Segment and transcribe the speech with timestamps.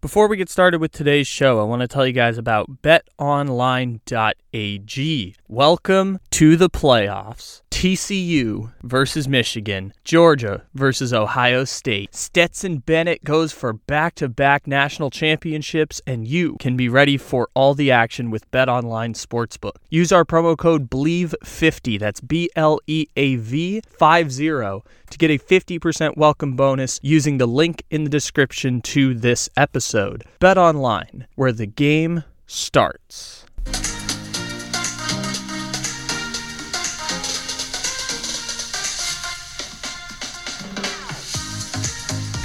[0.00, 3.98] Before we get started with today's show, I want to tell you guys about betonline.ag.
[5.48, 7.62] Welcome to the playoffs.
[7.70, 12.14] TCU versus Michigan, Georgia versus Ohio State.
[12.14, 17.48] Stetson Bennett goes for back to back national championships, and you can be ready for
[17.54, 19.76] all the action with BetOnline Sportsbook.
[19.90, 25.38] Use our promo code BLEAV50, that's B L E A V 50, to get a
[25.38, 30.24] 50% welcome bonus using the link in the description to this episode.
[30.40, 33.44] BetOnline, where the game starts.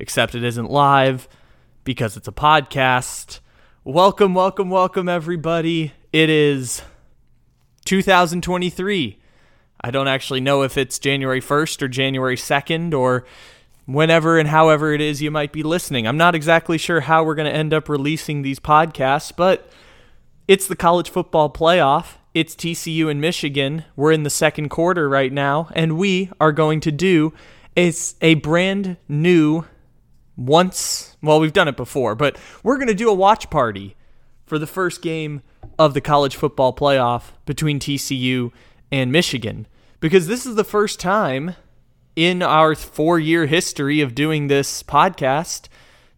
[0.00, 1.28] except it isn't live
[1.84, 3.40] because it's a podcast.
[3.84, 5.92] Welcome, welcome, welcome, everybody.
[6.10, 6.82] It is
[7.84, 9.18] 2023.
[9.82, 13.26] I don't actually know if it's January 1st or January 2nd or
[13.84, 16.06] whenever and however it is you might be listening.
[16.06, 19.70] I'm not exactly sure how we're going to end up releasing these podcasts, but
[20.48, 22.14] it's the college football playoff.
[22.32, 23.84] It's TCU and Michigan.
[23.96, 27.34] We're in the second quarter right now, and we are going to do
[27.76, 29.64] is a brand new
[30.36, 31.16] once.
[31.22, 33.96] Well, we've done it before, but we're going to do a watch party
[34.46, 35.42] for the first game
[35.78, 38.52] of the college football playoff between TCU
[38.90, 39.66] and Michigan
[40.00, 41.54] because this is the first time
[42.16, 45.68] in our four year history of doing this podcast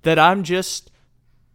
[0.03, 0.91] that I'm just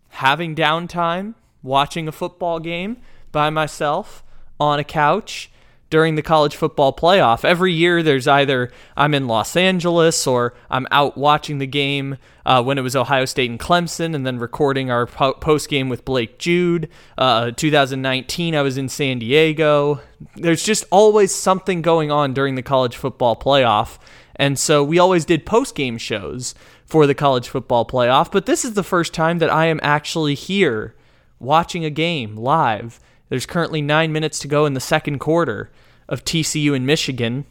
[0.10, 2.98] having downtime watching a football game
[3.32, 4.24] by myself
[4.60, 5.52] on a couch
[5.90, 7.46] during the college football playoff.
[7.46, 12.62] Every year, there's either I'm in Los Angeles or I'm out watching the game uh,
[12.64, 16.06] when it was Ohio State and Clemson, and then recording our po- post game with
[16.06, 16.90] Blake Jude.
[17.18, 20.02] Uh, 2019, I was in San Diego.
[20.36, 23.98] There's just always something going on during the college football playoff.
[24.36, 26.54] And so we always did post game shows
[26.86, 30.36] for the college football playoff, but this is the first time that I am actually
[30.36, 30.96] here
[31.40, 35.72] watching a game live there's currently nine minutes to go in the second quarter
[36.08, 37.46] of TCU and Michigan.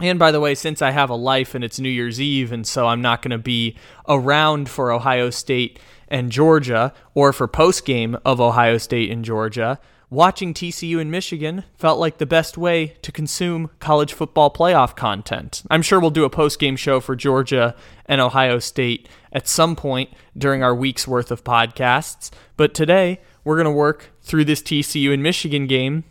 [0.00, 2.66] And by the way, since I have a life and it's New Year's Eve, and
[2.66, 3.76] so I'm not going to be
[4.08, 5.78] around for Ohio State
[6.08, 9.78] and Georgia or for post game of Ohio State and Georgia,
[10.10, 15.62] watching TCU and Michigan felt like the best way to consume college football playoff content.
[15.70, 17.74] I'm sure we'll do a post game show for Georgia
[18.06, 23.56] and Ohio State at some point during our week's worth of podcasts, but today we're
[23.56, 26.04] going to work through this TCU and Michigan game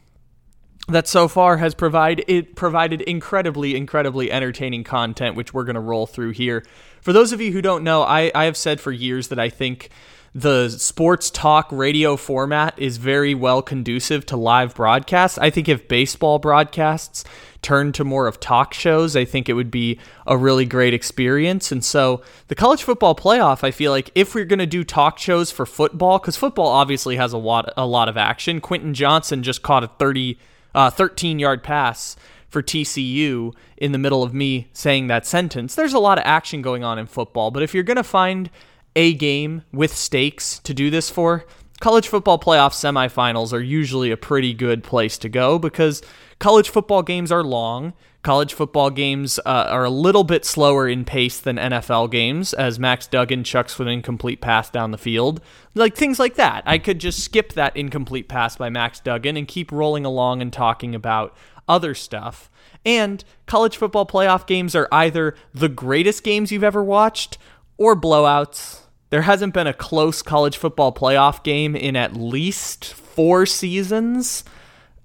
[0.88, 5.80] that so far has provided it provided incredibly incredibly entertaining content which we're going to
[5.80, 6.66] roll through here.
[7.02, 9.50] For those of you who don't know, I, I have said for years that I
[9.50, 9.90] think
[10.34, 15.38] the sports talk radio format is very well conducive to live broadcasts.
[15.38, 17.26] I think if baseball broadcasts
[17.62, 21.72] turn to more of talk shows, I think it would be a really great experience.
[21.72, 25.20] And so the college football playoff, I feel like if we're going to do talk
[25.20, 28.62] shows for football, because football obviously has a lot, a lot of action.
[28.62, 30.38] Quentin Johnston just caught a 30,
[30.74, 32.16] uh, 13 yard pass
[32.50, 35.76] for TCU in the middle of me saying that sentence.
[35.76, 38.50] There's a lot of action going on in football, but if you're going to find
[38.96, 41.46] a game with stakes to do this for,
[41.80, 46.02] college football playoff semifinals are usually a pretty good place to go because
[46.42, 47.94] college football games are long.
[48.24, 52.80] College football games uh, are a little bit slower in pace than NFL games, as
[52.80, 55.40] Max Duggan chucks with an incomplete pass down the field.
[55.76, 56.64] Like things like that.
[56.66, 60.52] I could just skip that incomplete pass by Max Duggan and keep rolling along and
[60.52, 61.38] talking about
[61.68, 62.50] other stuff.
[62.84, 67.38] And college football playoff games are either the greatest games you've ever watched
[67.78, 68.82] or blowouts
[69.12, 74.46] there hasn't been a close college football playoff game in at least four seasons.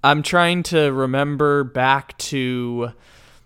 [0.07, 2.93] I'm trying to remember back to.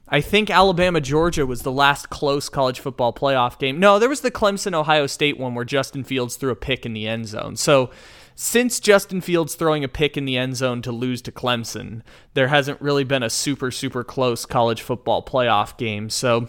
[0.07, 3.79] I think Alabama Georgia was the last close college football playoff game.
[3.79, 6.93] No, there was the Clemson Ohio State one where Justin Fields threw a pick in
[6.93, 7.55] the end zone.
[7.55, 7.89] So,
[8.35, 12.03] since Justin Fields throwing a pick in the end zone to lose to Clemson,
[12.35, 16.11] there hasn't really been a super super close college football playoff game.
[16.11, 16.47] So,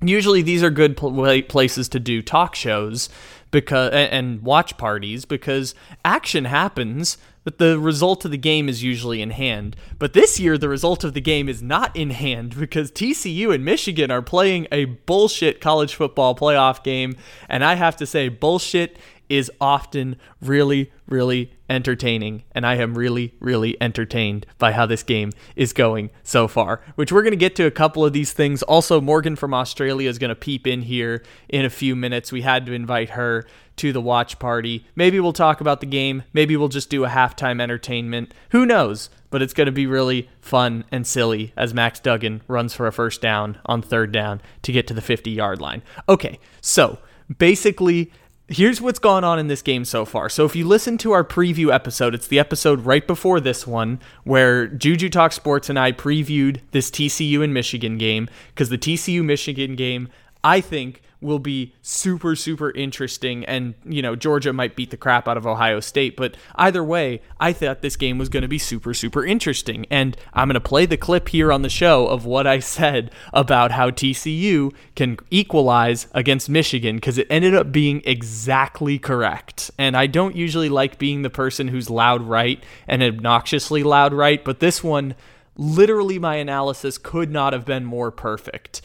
[0.00, 3.08] usually these are good places to do talk shows
[3.50, 5.74] because and watch parties because
[6.04, 9.76] action happens but the result of the game is usually in hand.
[9.98, 13.64] But this year, the result of the game is not in hand because TCU and
[13.64, 17.16] Michigan are playing a bullshit college football playoff game.
[17.48, 18.98] And I have to say, bullshit
[19.28, 22.44] is often really, really entertaining.
[22.54, 27.10] And I am really, really entertained by how this game is going so far, which
[27.10, 28.62] we're going to get to a couple of these things.
[28.64, 32.30] Also, Morgan from Australia is going to peep in here in a few minutes.
[32.30, 33.46] We had to invite her
[33.82, 34.86] to the watch party.
[34.94, 36.22] Maybe we'll talk about the game.
[36.32, 38.32] Maybe we'll just do a halftime entertainment.
[38.50, 39.10] Who knows?
[39.30, 42.92] But it's going to be really fun and silly as Max Duggan runs for a
[42.92, 45.82] first down on third down to get to the 50 yard line.
[46.08, 46.98] Okay, so
[47.38, 48.12] basically,
[48.46, 50.28] here's what's gone on in this game so far.
[50.28, 53.98] So if you listen to our preview episode, it's the episode right before this one
[54.22, 59.24] where Juju Talk Sports and I previewed this TCU and Michigan game because the TCU
[59.24, 60.08] Michigan game,
[60.44, 63.44] I think will be super super interesting.
[63.44, 67.22] And you know Georgia might beat the crap out of Ohio State but either way
[67.40, 69.86] I thought this game was going to be super super interesting.
[69.90, 73.12] And I'm going to play the clip here on the show of what I said
[73.32, 79.70] about how TCU can equalize against Michigan cuz it ended up being exactly correct.
[79.78, 84.44] And I don't usually like being the person who's loud right and obnoxiously loud right
[84.44, 85.14] but this one
[85.56, 88.80] literally my analysis could not have been more perfect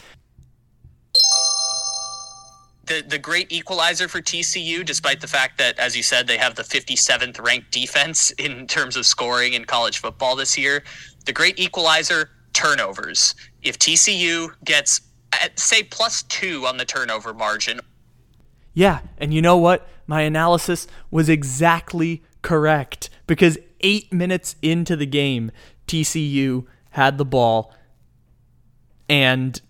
[2.88, 6.56] the the great equalizer for TCU, despite the fact that, as you said, they have
[6.56, 10.84] the 57th ranked defense in terms of scoring in college football this year.
[11.26, 13.36] The great equalizer turnovers.
[13.62, 15.02] If TCU gets
[15.56, 17.82] say plus two on the turnover margin.
[18.74, 19.88] Yeah, and you know what?
[20.06, 25.52] My analysis was exactly correct because eight minutes into the game,
[25.88, 27.74] TCU had the ball
[29.10, 29.62] and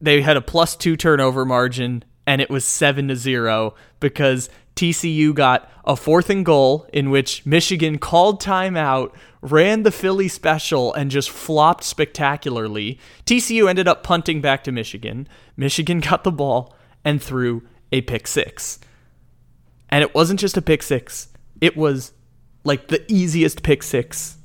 [0.00, 5.34] they had a plus two turnover margin and it was 7 to 0 because TCU
[5.34, 11.10] got a fourth and goal in which Michigan called timeout, ran the Philly special, and
[11.10, 12.98] just flopped spectacularly.
[13.26, 15.28] TCU ended up punting back to Michigan.
[15.56, 16.74] Michigan got the ball
[17.04, 17.62] and threw
[17.92, 18.80] a pick six.
[19.90, 21.28] And it wasn't just a pick six,
[21.60, 22.12] it was
[22.64, 24.38] like the easiest pick six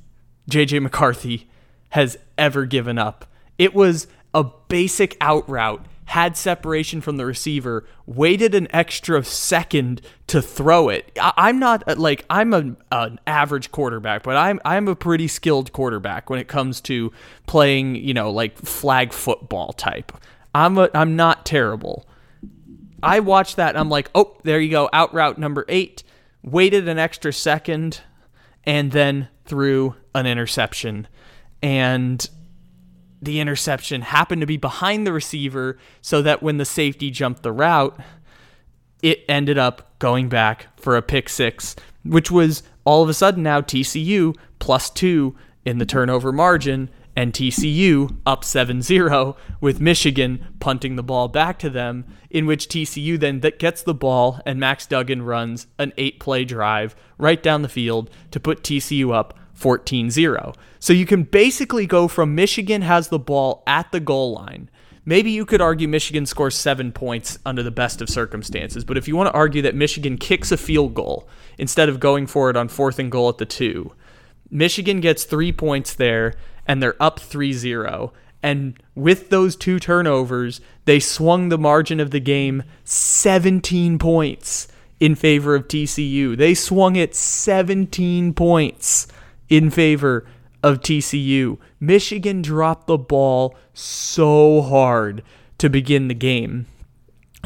[0.50, 1.50] JJ McCarthy
[1.90, 3.26] has ever given up.
[3.58, 10.00] It was a basic out route had separation from the receiver, waited an extra second
[10.26, 11.08] to throw it.
[11.20, 15.28] I, am not uh, like I'm a, an average quarterback, but I'm I'm a pretty
[15.28, 17.12] skilled quarterback when it comes to
[17.46, 20.10] playing, you know, like flag football type.
[20.52, 22.08] I'm a, I'm not terrible.
[23.00, 26.02] I watched that and I'm like, oh, there you go, out route number eight.
[26.42, 28.00] Waited an extra second,
[28.64, 31.06] and then threw an interception.
[31.62, 32.28] And
[33.22, 37.52] the interception happened to be behind the receiver so that when the safety jumped the
[37.52, 37.98] route,
[39.02, 43.42] it ended up going back for a pick six, which was all of a sudden
[43.42, 50.46] now TCU plus two in the turnover margin and TCU up 7 0 with Michigan
[50.60, 54.86] punting the ball back to them, in which TCU then gets the ball and Max
[54.86, 60.10] Duggan runs an eight play drive right down the field to put TCU up 14
[60.10, 60.54] 0.
[60.80, 64.70] So you can basically go from Michigan has the ball at the goal line.
[65.04, 69.06] Maybe you could argue Michigan scores seven points under the best of circumstances, but if
[69.06, 71.28] you want to argue that Michigan kicks a field goal
[71.58, 73.92] instead of going for it on fourth and goal at the two,
[74.50, 76.34] Michigan gets three points there
[76.66, 78.12] and they're up 3 0.
[78.42, 84.68] And with those two turnovers, they swung the margin of the game 17 points
[84.98, 86.36] in favor of TCU.
[86.36, 89.06] They swung it 17 points
[89.48, 90.26] in favor
[90.62, 91.58] of TCU.
[91.78, 95.22] Michigan dropped the ball so hard
[95.58, 96.66] to begin the game.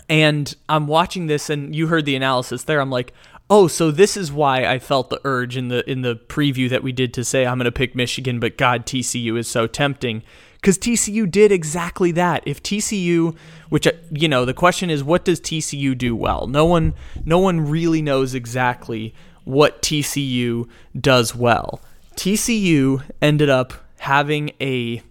[0.09, 2.81] And I'm watching this and you heard the analysis there.
[2.81, 3.13] I'm like,
[3.49, 6.83] "Oh, so this is why I felt the urge in the in the preview that
[6.83, 10.23] we did to say I'm going to pick Michigan, but god TCU is so tempting."
[10.63, 12.43] Cuz TCU did exactly that.
[12.47, 13.37] If TCU,
[13.69, 16.47] which you know, the question is what does TCU do well?
[16.47, 16.95] No one
[17.25, 20.67] no one really knows exactly what TCU
[20.99, 21.81] does well.
[22.17, 25.03] TCU ended up having a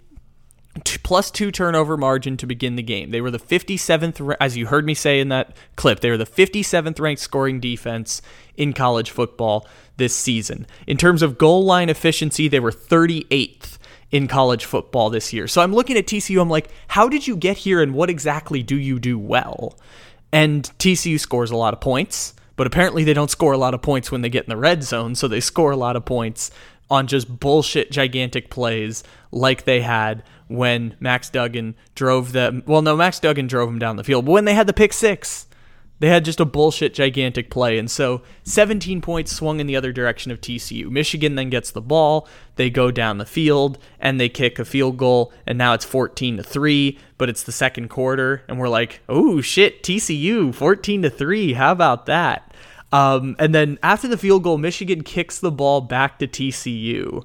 [0.83, 3.11] t- plus two turnover margin to begin the game.
[3.11, 6.25] They were the 57th, as you heard me say in that clip, they were the
[6.25, 8.21] 57th ranked scoring defense
[8.57, 9.67] in college football
[9.97, 10.65] this season.
[10.87, 13.77] In terms of goal line efficiency, they were 38th
[14.11, 15.47] in college football this year.
[15.47, 18.61] So I'm looking at TCU, I'm like, how did you get here and what exactly
[18.63, 19.77] do you do well?
[20.31, 22.33] And TCU scores a lot of points.
[22.55, 24.83] But apparently, they don't score a lot of points when they get in the red
[24.83, 26.51] zone, so they score a lot of points
[26.93, 32.61] on just bullshit gigantic plays like they had when Max Duggan drove them.
[32.67, 34.93] Well, no, Max Duggan drove them down the field, but when they had the pick
[34.93, 35.47] six,
[35.97, 37.79] they had just a bullshit gigantic play.
[37.79, 40.91] And so 17 points swung in the other direction of TCU.
[40.91, 44.97] Michigan then gets the ball, they go down the field, and they kick a field
[44.97, 49.01] goal, and now it's 14 to 3, but it's the second quarter, and we're like,
[49.09, 51.53] oh shit, TCU, 14 to 3.
[51.53, 52.52] How about that?
[52.93, 57.23] Um, and then after the field goal, Michigan kicks the ball back to TCU.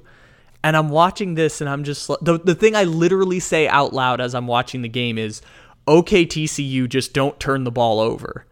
[0.63, 4.19] And I'm watching this and I'm just the, the thing I literally say out loud
[4.19, 5.43] as I'm watching the game is,
[5.87, 8.47] okay, TCU, just don't turn the ball over.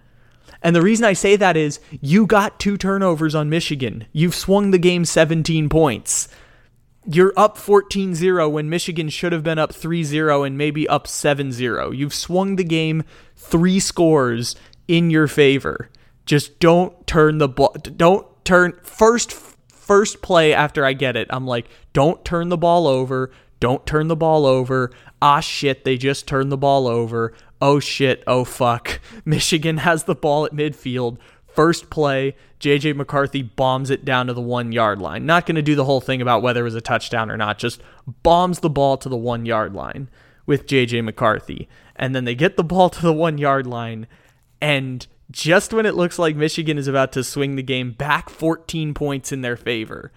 [0.61, 4.05] And the reason I say that is you got two turnovers on Michigan.
[4.13, 6.27] You've swung the game 17 points.
[7.09, 11.07] You're up 14 0 when Michigan should have been up 3 0 and maybe up
[11.07, 11.91] 7 0.
[11.91, 13.03] You've swung the game
[13.35, 14.55] three scores
[14.87, 15.89] in your favor.
[16.27, 17.75] Just don't turn the ball.
[17.81, 21.27] Don't turn first first play after I get it.
[21.31, 23.31] I'm like, don't turn the ball over.
[23.59, 24.91] Don't turn the ball over.
[25.21, 27.33] Ah shit, they just turned the ball over.
[27.61, 28.99] Oh shit, oh fuck.
[29.25, 31.17] Michigan has the ball at midfield.
[31.47, 35.25] First play, JJ McCarthy bombs it down to the one yard line.
[35.25, 37.57] Not going to do the whole thing about whether it was a touchdown or not,
[37.57, 37.81] just
[38.21, 40.09] bombs the ball to the one yard line
[40.45, 41.67] with JJ McCarthy.
[41.95, 44.05] And then they get the ball to the one yard line,
[44.61, 48.93] and just when it looks like Michigan is about to swing the game back 14
[48.93, 50.11] points in their favor,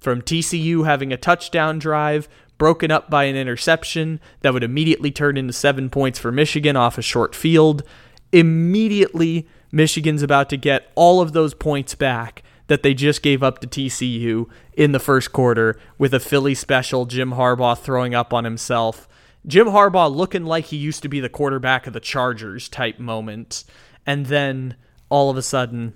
[0.00, 2.28] from TCU having a touchdown drive
[2.58, 6.96] broken up by an interception that would immediately turn into seven points for Michigan off
[6.96, 7.82] a short field.
[8.30, 13.58] Immediately, Michigan's about to get all of those points back that they just gave up
[13.58, 18.44] to TCU in the first quarter with a Philly special, Jim Harbaugh throwing up on
[18.44, 19.08] himself.
[19.46, 23.64] Jim Harbaugh looking like he used to be the quarterback of the Chargers type moment.
[24.06, 24.76] And then
[25.08, 25.94] all of a sudden,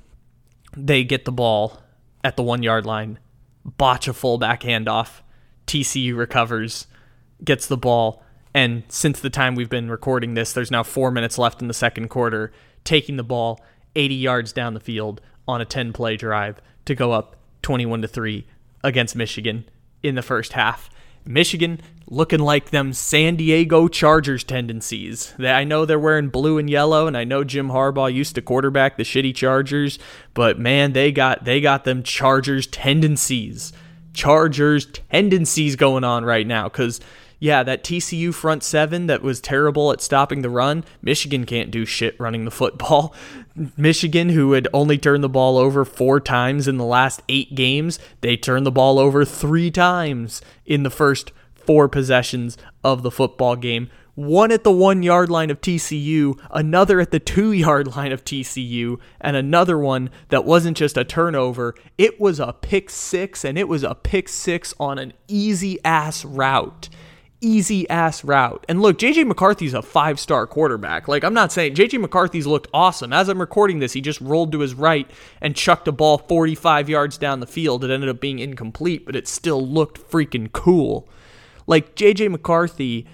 [0.76, 1.80] they get the ball
[2.22, 3.18] at the one yard line,
[3.64, 5.20] botch a fullback handoff,
[5.66, 6.86] TCU recovers,
[7.44, 8.22] gets the ball,
[8.56, 11.74] and since the time we've been recording this, there's now four minutes left in the
[11.74, 12.52] second quarter,
[12.84, 13.60] taking the ball
[13.94, 18.08] 80 yards down the field on a 10 play drive to go up 21 to
[18.08, 18.46] 3
[18.82, 19.68] against Michigan
[20.02, 20.88] in the first half.
[21.26, 25.34] Michigan looking like them San Diego Chargers tendencies.
[25.38, 28.96] I know they're wearing blue and yellow, and I know Jim Harbaugh used to quarterback
[28.96, 29.98] the shitty Chargers,
[30.34, 33.72] but man, they got they got them Chargers tendencies.
[34.12, 37.00] Chargers tendencies going on right now because
[37.38, 41.84] yeah, that TCU front seven that was terrible at stopping the run, Michigan can't do
[41.84, 43.14] shit running the football.
[43.76, 47.98] Michigan, who had only turned the ball over four times in the last eight games,
[48.22, 51.30] they turned the ball over three times in the first
[51.66, 57.00] four possessions of the football game one at the one yard line of TCU, another
[57.00, 61.74] at the two yard line of TCU, and another one that wasn't just a turnover.
[61.96, 66.24] It was a pick six, and it was a pick six on an easy ass
[66.24, 66.88] route.
[67.42, 68.64] Easy ass route.
[68.66, 71.06] And look, JJ McCarthy's a five star quarterback.
[71.06, 73.12] Like, I'm not saying JJ McCarthy's looked awesome.
[73.12, 75.08] As I'm recording this, he just rolled to his right
[75.42, 77.84] and chucked a ball 45 yards down the field.
[77.84, 81.06] It ended up being incomplete, but it still looked freaking cool.
[81.66, 83.06] Like, JJ McCarthy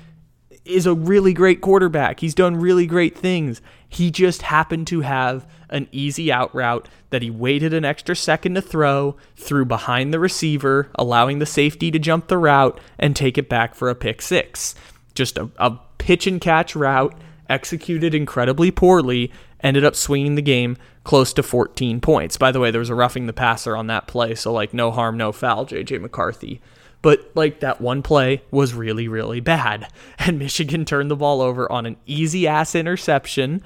[0.65, 2.21] is a really great quarterback.
[2.21, 3.61] He's done really great things.
[3.89, 8.55] He just happened to have an easy out route that he waited an extra second
[8.55, 13.37] to throw, threw behind the receiver, allowing the safety to jump the route and take
[13.37, 14.75] it back for a pick six.
[15.15, 17.15] Just a, a pitch and catch route,
[17.49, 19.33] executed incredibly poorly,
[19.63, 22.37] ended up swinging the game close to 14 points.
[22.37, 24.91] By the way, there was a roughing the passer on that play, so like no
[24.91, 26.61] harm, no foul, JJ McCarthy.
[27.03, 29.89] But like that one play was really, really bad.
[30.19, 33.61] And Michigan turned the ball over on an easy ass interception,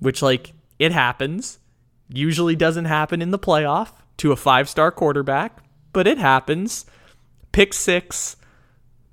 [0.00, 1.58] which like it happens.
[2.10, 5.64] Usually doesn't happen in the playoff to a five star quarterback,
[5.94, 6.84] but it happens.
[7.52, 8.36] Pick six,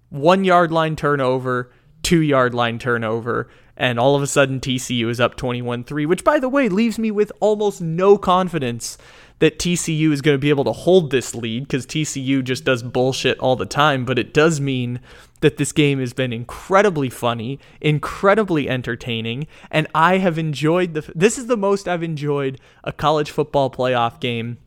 [0.10, 1.72] one yard line turnover,
[2.04, 3.48] two yard line turnover,
[3.82, 7.00] and all of a sudden TCU is up 21 3, which by the way leaves
[7.00, 8.96] me with almost no confidence
[9.40, 12.84] that TCU is going to be able to hold this lead because TCU just does
[12.84, 15.00] bullshit all the time, but it does mean
[15.40, 21.12] that this game has been incredibly funny, incredibly entertaining, and I have enjoyed the.
[21.16, 24.60] This is the most I've enjoyed a college football playoff game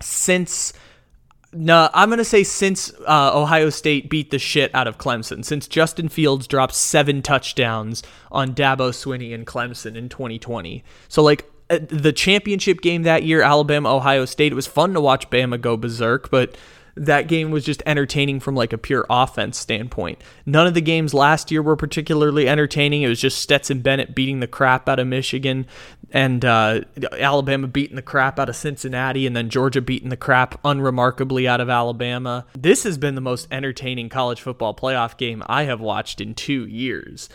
[0.00, 0.72] since.
[1.54, 5.44] No, I'm going to say since uh, Ohio State beat the shit out of Clemson,
[5.44, 10.82] since Justin Fields dropped seven touchdowns on Dabo Swinney and Clemson in 2020.
[11.08, 14.52] So, like, uh, the championship game that year, Alabama Ohio State.
[14.52, 16.56] It was fun to watch Bama go berserk, but
[16.96, 20.20] that game was just entertaining from like a pure offense standpoint.
[20.46, 23.02] None of the games last year were particularly entertaining.
[23.02, 25.66] It was just Stetson Bennett beating the crap out of Michigan
[26.10, 26.82] and uh,
[27.12, 31.60] Alabama beating the crap out of Cincinnati and then Georgia beating the crap unremarkably out
[31.60, 32.46] of Alabama.
[32.56, 36.66] This has been the most entertaining college football playoff game I have watched in two
[36.66, 37.28] years.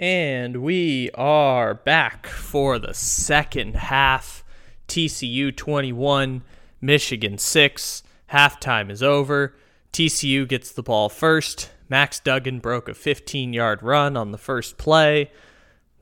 [0.00, 4.43] And we are back for the second half.
[4.88, 6.42] TCU 21,
[6.80, 8.02] Michigan 6.
[8.32, 9.54] Halftime is over.
[9.92, 11.70] TCU gets the ball first.
[11.88, 15.30] Max Duggan broke a 15 yard run on the first play.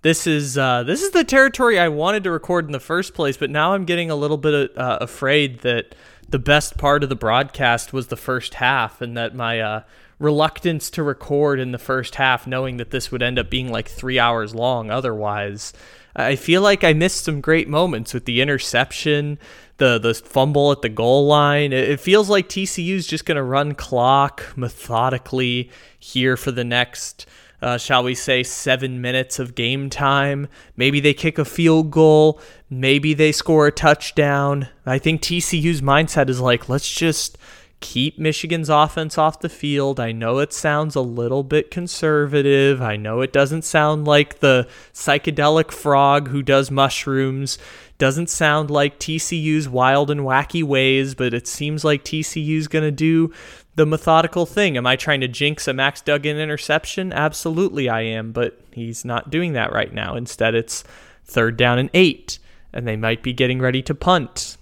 [0.03, 3.37] this is uh, this is the territory I wanted to record in the first place,
[3.37, 5.95] but now I'm getting a little bit uh, afraid that
[6.29, 9.83] the best part of the broadcast was the first half, and that my uh,
[10.19, 13.89] reluctance to record in the first half, knowing that this would end up being like
[13.89, 15.73] three hours long otherwise.
[16.15, 19.39] I feel like I missed some great moments with the interception,
[19.79, 21.73] the the fumble at the goal line.
[21.73, 27.27] It, feels like TCU's just going to run clock methodically here for the next
[27.63, 30.49] uh, shall we say, seven minutes of game time.
[30.77, 32.41] Maybe they kick a field goal.
[32.69, 34.69] Maybe they score a touchdown.
[34.85, 37.39] I think TCU's mindset is like, let's just
[37.83, 40.01] keep Michigan's offense off the field.
[40.01, 42.81] I know it sounds a little bit conservative.
[42.81, 47.59] I know it doesn't sound like the psychedelic frog who does mushrooms.
[47.99, 52.91] Doesn't sound like TCU's wild and wacky ways, but it seems like TCU's going to
[52.91, 53.33] do
[53.75, 54.77] the methodical thing.
[54.77, 57.13] Am I trying to jinx a Max Duggan interception?
[57.13, 60.15] Absolutely, I am, but he's not doing that right now.
[60.15, 60.85] Instead, it's
[61.25, 62.39] third down and eight,
[62.73, 64.57] and they might be getting ready to punt.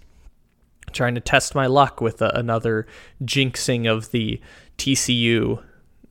[0.93, 2.87] Trying to test my luck with a, another
[3.23, 4.41] jinxing of the
[4.79, 5.63] TCU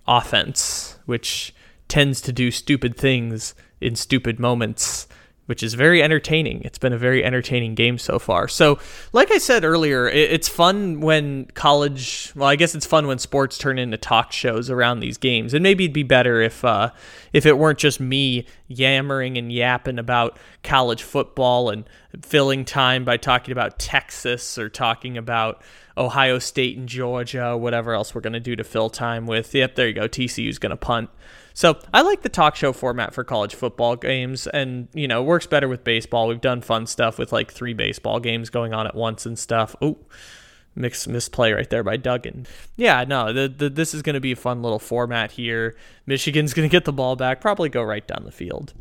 [0.07, 1.53] offense, which
[1.88, 5.07] tends to do stupid things in stupid moments
[5.49, 6.61] which is very entertaining.
[6.63, 8.47] It's been a very entertaining game so far.
[8.47, 8.77] So,
[9.13, 12.31] like I said earlier, it's fun when college.
[12.35, 15.55] Well, I guess it's fun when sports turn into talk shows around these games.
[15.55, 16.91] And maybe it'd be better if uh,
[17.33, 21.83] if it weren't just me yammering and yapping about college football and
[22.21, 25.63] filling time by talking about Texas or talking about
[25.97, 29.55] Ohio State and Georgia, whatever else we're going to do to fill time with.
[29.55, 30.07] Yep, there you go.
[30.07, 31.09] TCU's going to punt.
[31.59, 35.45] So I like the talk show format for college football games, and you know works
[35.45, 36.29] better with baseball.
[36.29, 39.75] We've done fun stuff with like three baseball games going on at once and stuff.
[39.81, 39.97] Oh,
[40.73, 42.47] mix misplay right there by Duggan.
[42.77, 45.75] Yeah, no, the, the, this is going to be a fun little format here.
[46.05, 48.73] Michigan's going to get the ball back, probably go right down the field.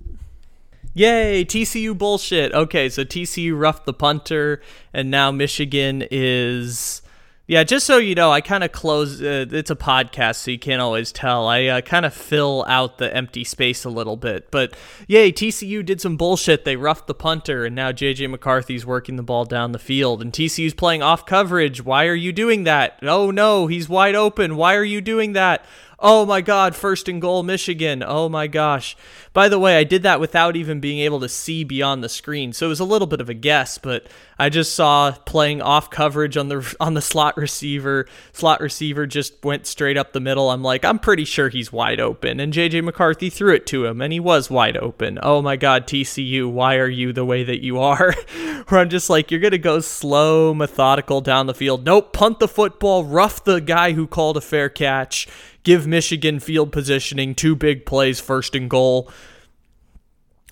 [0.94, 2.52] Yay, TCU bullshit.
[2.52, 4.62] Okay, so TCU roughed the punter,
[4.94, 7.02] and now Michigan is
[7.49, 9.22] yeah, just so you know, I kind of close.
[9.22, 11.49] Uh, it's a podcast, so you can't always tell.
[11.49, 14.51] I uh, kind of fill out the empty space a little bit.
[14.51, 16.66] But yay, TCU did some bullshit.
[16.66, 20.31] They roughed the punter, and now JJ McCarthy's working the ball down the field, and
[20.31, 21.83] TCU's playing off coverage.
[21.83, 22.99] Why are you doing that?
[23.01, 24.57] Oh no, he's wide open.
[24.57, 25.64] Why are you doing that?
[26.01, 28.05] Oh my God, first and goal, Michigan.
[28.07, 28.94] Oh my gosh.
[29.33, 32.53] By the way, I did that without even being able to see beyond the screen,
[32.53, 34.07] so it was a little bit of a guess, but
[34.38, 38.07] I just saw playing off coverage on the on the slot receiver.
[38.33, 40.51] Slot receiver just went straight up the middle.
[40.51, 44.01] I'm like, I'm pretty sure he's wide open, and JJ McCarthy threw it to him,
[44.01, 45.18] and he was wide open.
[45.22, 48.14] Oh my God, TCU, why are you the way that you are?
[48.68, 51.85] Where I'm just like, you're gonna go slow, methodical down the field.
[51.85, 55.27] Nope, punt the football, rough the guy who called a fair catch
[55.68, 59.11] give Michigan field positioning, two big plays, first and goal.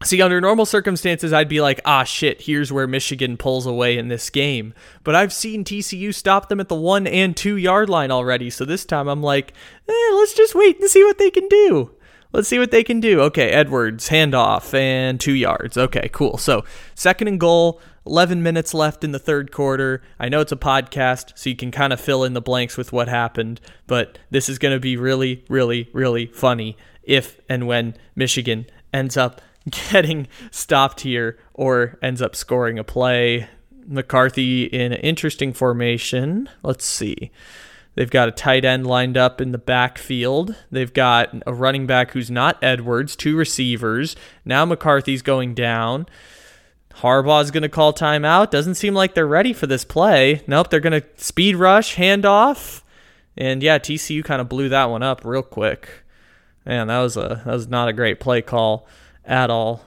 [0.04, 4.08] See, under normal circumstances, I'd be like, ah, shit, here's where Michigan pulls away in
[4.08, 4.74] this game.
[5.04, 8.50] But I've seen TCU stop them at the one and two yard line already.
[8.50, 9.54] So this time I'm like,
[9.88, 11.92] eh, let's just wait and see what they can do.
[12.32, 13.22] Let's see what they can do.
[13.22, 15.78] Okay, Edwards, handoff, and two yards.
[15.78, 16.36] Okay, cool.
[16.36, 17.80] So second and goal.
[18.04, 20.00] 11 minutes left in the third quarter.
[20.20, 22.92] I know it's a podcast, so you can kind of fill in the blanks with
[22.92, 27.96] what happened, but this is going to be really, really, really funny if and when
[28.14, 29.40] Michigan ends up
[29.90, 33.48] getting stopped here or ends up scoring a play.
[33.88, 36.48] McCarthy in an interesting formation.
[36.62, 37.30] Let's see.
[37.94, 40.54] They've got a tight end lined up in the backfield.
[40.70, 44.16] They've got a running back who's not Edwards, two receivers.
[44.44, 46.06] Now McCarthy's going down.
[46.96, 48.50] Harbaugh's going to call timeout.
[48.50, 50.42] Doesn't seem like they're ready for this play.
[50.46, 52.82] Nope, they're going to speed rush, handoff.
[53.36, 55.88] And yeah, TCU kind of blew that one up real quick.
[56.64, 58.86] Man, that was a that was not a great play call
[59.26, 59.82] at all.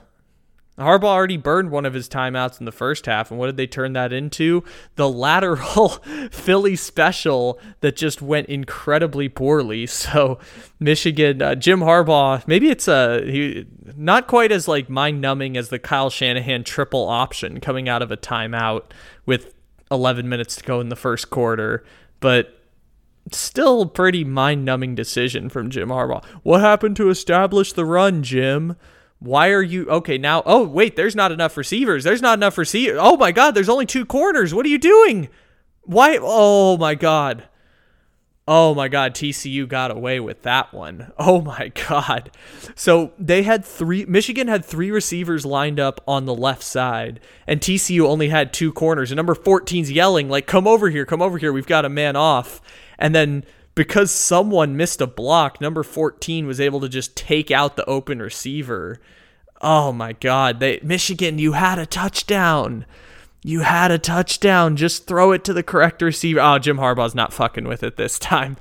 [0.80, 3.66] Harbaugh already burned one of his timeouts in the first half, and what did they
[3.66, 4.64] turn that into?
[4.96, 5.88] The lateral
[6.30, 9.86] Philly special that just went incredibly poorly.
[10.00, 10.38] So
[10.78, 15.68] Michigan, uh, Jim Harbaugh, maybe it's a he, not quite as like mind numbing as
[15.68, 18.84] the Kyle Shanahan triple option coming out of a timeout
[19.26, 19.52] with
[19.90, 21.84] 11 minutes to go in the first quarter,
[22.20, 22.58] but
[23.30, 26.24] still pretty mind numbing decision from Jim Harbaugh.
[26.42, 28.76] What happened to establish the run, Jim?
[29.20, 30.42] Why are you okay now?
[30.46, 32.04] Oh, wait, there's not enough receivers.
[32.04, 32.98] There's not enough receivers.
[33.00, 34.54] Oh my God, there's only two corners.
[34.54, 35.28] What are you doing?
[35.82, 36.18] Why?
[36.20, 37.44] Oh my God.
[38.48, 41.12] Oh my God, TCU got away with that one.
[41.18, 42.30] Oh my God.
[42.74, 47.60] So they had three, Michigan had three receivers lined up on the left side, and
[47.60, 49.12] TCU only had two corners.
[49.12, 51.52] And number 14's yelling, like, come over here, come over here.
[51.52, 52.60] We've got a man off.
[52.98, 57.76] And then because someone missed a block, number 14 was able to just take out
[57.76, 59.00] the open receiver.
[59.62, 60.60] Oh my God!
[60.60, 62.86] They Michigan, you had a touchdown.
[63.42, 64.76] You had a touchdown.
[64.76, 66.40] Just throw it to the correct receiver.
[66.40, 68.56] Oh, Jim Harbaugh's not fucking with it this time.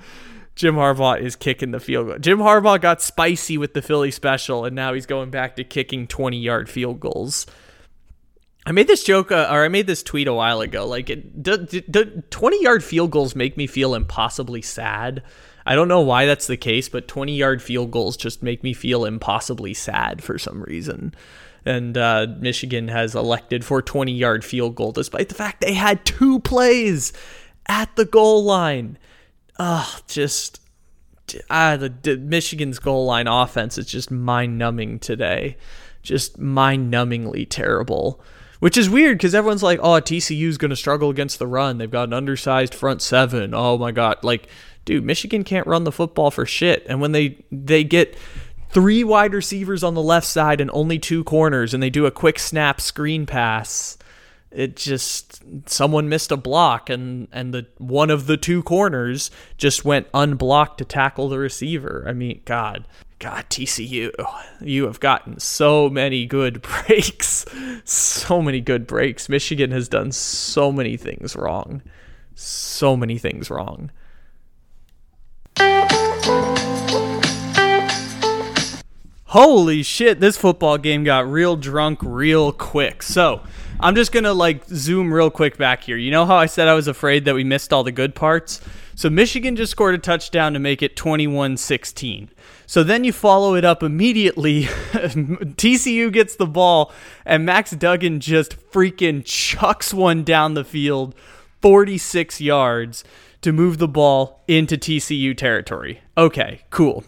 [0.56, 2.17] Jim Harbaugh is kicking the field goal.
[2.17, 6.06] Jim Harbaugh got spicy with the Philly special, and now he's going back to kicking
[6.06, 7.45] 20 yard field goals.
[8.69, 10.86] I made this joke, uh, or I made this tweet a while ago.
[10.86, 15.23] Like, it, do, do 20 yard field goals make me feel impossibly sad?
[15.65, 18.73] I don't know why that's the case, but 20 yard field goals just make me
[18.73, 21.15] feel impossibly sad for some reason.
[21.65, 26.05] And uh, Michigan has elected for 20 yard field goal despite the fact they had
[26.05, 27.12] two plays
[27.65, 28.99] at the goal line.
[29.58, 30.62] Ugh, just
[31.49, 35.58] ah, the, the Michigan's goal line offense is just mind numbing today.
[36.03, 38.21] Just mind numbingly terrible.
[38.60, 41.78] Which is weird because everyone's like, oh, TCU's going to struggle against the run.
[41.78, 43.54] They've got an undersized front seven.
[43.54, 44.17] Oh my God.
[44.22, 44.48] Like,
[44.84, 46.86] dude, Michigan can't run the football for shit.
[46.89, 48.17] And when they they get
[48.72, 52.12] three wide receivers on the left side and only two corners, and they do a
[52.12, 53.98] quick snap screen pass,
[54.51, 59.85] it just someone missed a block and and the one of the two corners just
[59.85, 62.05] went unblocked to tackle the receiver.
[62.07, 62.88] I mean, god.
[63.19, 64.12] God, TCU,
[64.62, 67.45] you have gotten so many good breaks.
[67.83, 69.27] So many good breaks.
[69.27, 71.81] Michigan has done so many things wrong.
[72.33, 73.91] So many things wrong.
[79.25, 83.03] Holy shit, this football game got real drunk real quick.
[83.03, 83.41] So,
[83.80, 85.96] I'm just to like zoom real quick back here.
[85.98, 88.62] You know how I said I was afraid that we missed all the good parts?
[88.96, 92.30] So, Michigan just scored a touchdown to make it 21 16.
[92.65, 94.63] So then you follow it up immediately.
[94.63, 96.92] TCU gets the ball,
[97.26, 101.15] and Max Duggan just freaking chucks one down the field
[101.62, 103.04] 46 yards
[103.42, 106.02] to move the ball into TCU territory.
[106.15, 107.04] Okay, cool.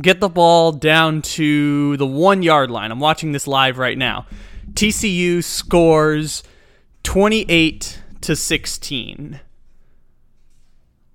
[0.00, 2.92] Get the ball down to the one yard line.
[2.92, 4.26] I'm watching this live right now.
[4.78, 6.44] TCU scores
[7.02, 9.40] 28 to 16.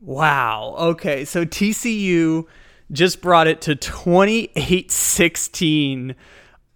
[0.01, 0.75] Wow.
[0.77, 2.45] Okay, so TCU
[2.91, 6.15] just brought it to 28 16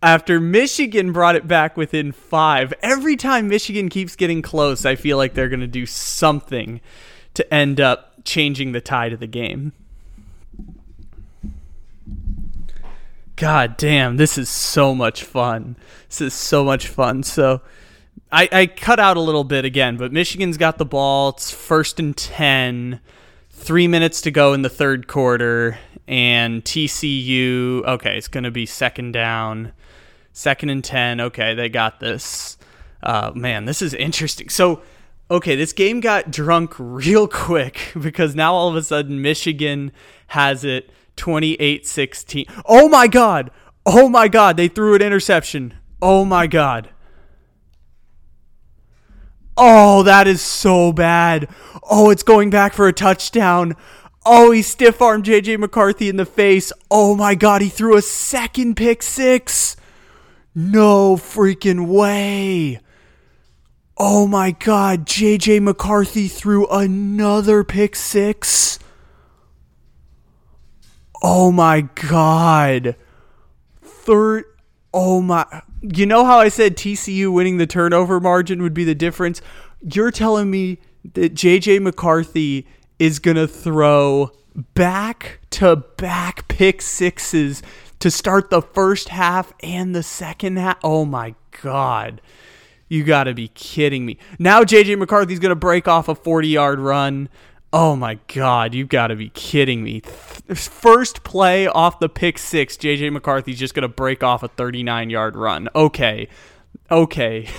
[0.01, 2.73] after Michigan brought it back within five.
[2.81, 6.79] Every time Michigan keeps getting close, I feel like they're going to do something
[7.33, 9.73] to end up changing the tide of the game.
[13.37, 15.77] God damn, this is so much fun.
[16.09, 17.21] This is so much fun.
[17.21, 17.61] So
[18.31, 21.29] I, I cut out a little bit again, but Michigan's got the ball.
[21.29, 22.99] It's first and 10,
[23.51, 25.77] three minutes to go in the third quarter.
[26.07, 29.71] And TCU, okay, it's going to be second down,
[30.33, 31.21] second and 10.
[31.21, 32.57] Okay, they got this.
[33.03, 34.49] Uh, man, this is interesting.
[34.49, 34.81] So
[35.29, 39.91] okay, this game got drunk real quick because now all of a sudden Michigan
[40.27, 42.45] has it 28 16.
[42.65, 43.51] Oh my God.
[43.85, 44.57] Oh my God.
[44.57, 45.73] They threw an interception.
[46.01, 46.89] Oh my God.
[49.57, 51.49] Oh, that is so bad.
[51.89, 53.75] Oh, it's going back for a touchdown.
[54.25, 56.71] Oh, he stiff armed JJ McCarthy in the face.
[56.91, 57.61] Oh my God.
[57.61, 59.75] He threw a second pick six.
[60.53, 62.79] No freaking way.
[63.99, 68.77] Oh my God, JJ McCarthy threw another pick six.
[71.21, 72.95] Oh my God.
[73.81, 74.45] Third.
[74.93, 75.45] Oh my.
[75.81, 79.41] You know how I said TCU winning the turnover margin would be the difference?
[79.81, 80.79] You're telling me
[81.13, 82.67] that JJ McCarthy
[82.99, 84.31] is going to throw
[84.73, 87.61] back to back pick sixes
[87.99, 90.77] to start the first half and the second half?
[90.83, 92.21] Oh my God.
[92.89, 94.17] You got to be kidding me.
[94.39, 97.29] Now JJ McCarthy's going to break off a 40 yard run.
[97.73, 100.01] Oh my God, you've got to be kidding me.
[100.53, 105.09] First play off the pick six, JJ McCarthy's just going to break off a 39
[105.09, 105.67] yard run.
[105.75, 106.29] Okay.
[106.89, 107.49] Okay.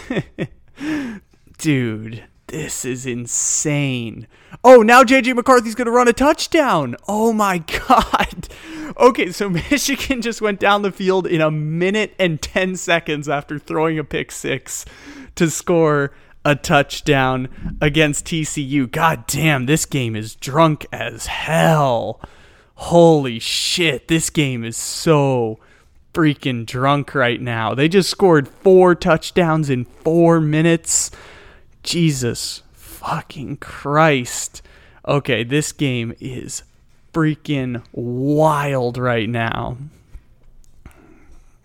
[1.58, 4.26] Dude, this is insane.
[4.64, 6.96] Oh, now JJ McCarthy's going to run a touchdown.
[7.06, 8.48] Oh my God.
[8.96, 13.58] Okay, so Michigan just went down the field in a minute and 10 seconds after
[13.58, 14.84] throwing a pick six
[15.34, 16.12] to score
[16.44, 17.48] a touchdown
[17.80, 18.90] against TCU.
[18.90, 22.20] God damn, this game is drunk as hell.
[22.74, 25.58] Holy shit, this game is so
[26.14, 27.74] freaking drunk right now.
[27.74, 31.10] They just scored four touchdowns in four minutes.
[31.82, 34.62] Jesus fucking Christ.
[35.06, 36.62] Okay, this game is
[37.12, 39.76] freaking wild right now.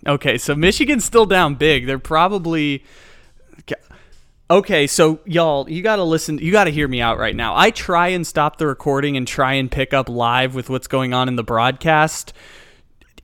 [0.06, 1.86] Okay, so Michigan's still down big.
[1.86, 2.84] They're probably
[4.52, 7.56] Okay, so y'all, you got to listen, you got to hear me out right now.
[7.56, 11.14] I try and stop the recording and try and pick up live with what's going
[11.14, 12.34] on in the broadcast.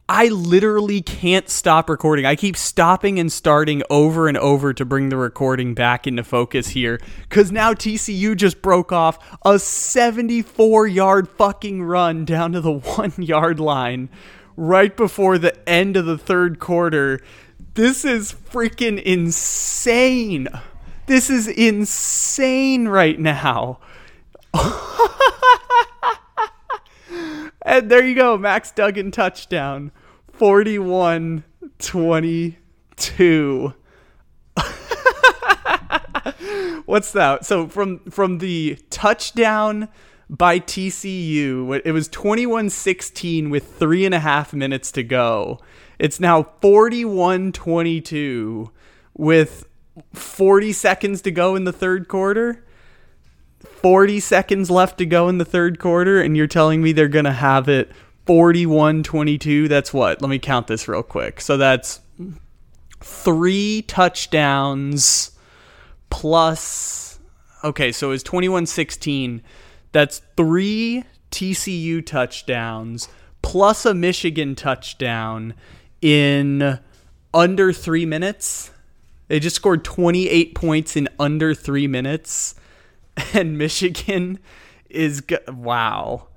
[0.08, 2.26] I literally can't stop recording.
[2.26, 6.70] I keep stopping and starting over and over to bring the recording back into focus
[6.70, 7.00] here.
[7.28, 13.14] Because now TCU just broke off a 74 yard fucking run down to the one
[13.18, 14.10] yard line
[14.56, 17.20] right before the end of the third quarter.
[17.76, 20.48] This is freaking insane.
[21.10, 23.80] This is insane right now.
[27.64, 29.92] and there you go, Max Duggan touchdown.
[30.34, 31.44] 41
[31.80, 33.74] 22.
[36.86, 37.44] What's that?
[37.44, 39.90] So from from the touchdown
[40.30, 45.60] by TCU, it was 21-16 with three and a half minutes to go.
[45.98, 48.70] It's now 41-22
[49.18, 49.66] with
[50.14, 52.64] 40 seconds to go in the third quarter.
[53.82, 57.26] 40 seconds left to go in the third quarter, and you're telling me they're going
[57.26, 57.92] to have it
[58.26, 59.68] 41 22.
[59.68, 60.22] That's what?
[60.22, 61.42] Let me count this real quick.
[61.42, 62.02] So that's
[63.00, 65.32] three touchdowns
[66.10, 67.20] plus.
[67.64, 69.42] Okay, so it's 21 16.
[69.92, 73.10] That's three TCU touchdowns
[73.42, 75.54] plus a Michigan touchdown
[76.02, 76.80] in
[77.34, 78.72] under three minutes.
[79.30, 82.56] They just scored 28 points in under three minutes.
[83.34, 84.40] And Michigan
[84.90, 85.20] is.
[85.20, 86.28] Go- wow.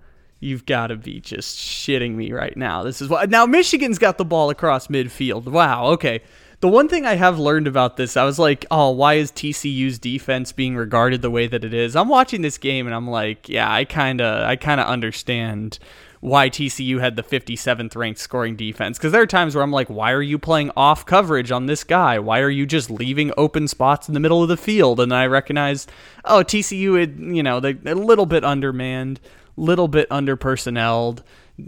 [0.40, 2.82] You've got to be just shitting me right now.
[2.82, 3.30] This is what.
[3.30, 5.44] Now, Michigan's got the ball across midfield.
[5.44, 5.86] Wow.
[5.92, 6.22] Okay.
[6.58, 10.00] The one thing I have learned about this, I was like, oh, why is TCU's
[10.00, 11.94] defense being regarded the way that it is?
[11.94, 15.78] I'm watching this game and I'm like, yeah, I kind of, I kind of understand
[16.22, 18.96] why TCU had the 57th ranked scoring defense.
[18.96, 21.82] Because there are times where I'm like, why are you playing off coverage on this
[21.82, 22.20] guy?
[22.20, 25.00] Why are you just leaving open spots in the middle of the field?
[25.00, 25.90] And I recognized,
[26.24, 29.18] oh, TCU had, you know, they a little bit undermanned,
[29.56, 31.24] little bit underpersonneled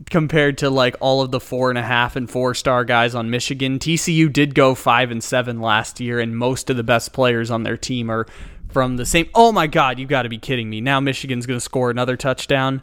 [0.08, 3.30] compared to like all of the four and a half and four star guys on
[3.30, 3.80] Michigan.
[3.80, 7.64] TCU did go five and seven last year, and most of the best players on
[7.64, 8.24] their team are
[8.68, 9.28] from the same.
[9.34, 10.80] Oh my God, you got to be kidding me!
[10.80, 12.82] Now Michigan's going to score another touchdown.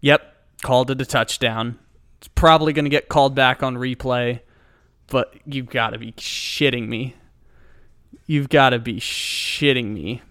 [0.00, 0.31] Yep,
[0.62, 1.78] called it a touchdown.
[2.18, 4.40] It's probably going to get called back on replay,
[5.08, 7.16] but you've got to be shitting me.
[8.26, 10.22] You've got to be shitting me.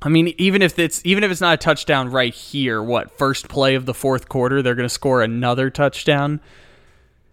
[0.00, 3.48] I mean, even if it's even if it's not a touchdown right here, what first
[3.48, 6.40] play of the fourth quarter, they're going to score another touchdown.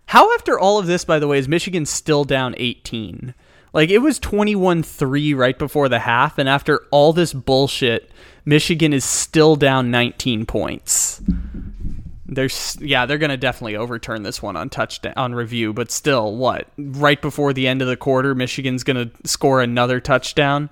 [0.08, 3.34] How after all of this, by the way, is Michigan still down 18?
[3.74, 8.10] Like it was 21-3 right before the half, and after all this bullshit,
[8.46, 11.22] Michigan is still down 19 points.
[12.36, 16.68] There's yeah, they're gonna definitely overturn this one on touchdown on review, but still, what?
[16.78, 20.70] Right before the end of the quarter, Michigan's gonna score another touchdown.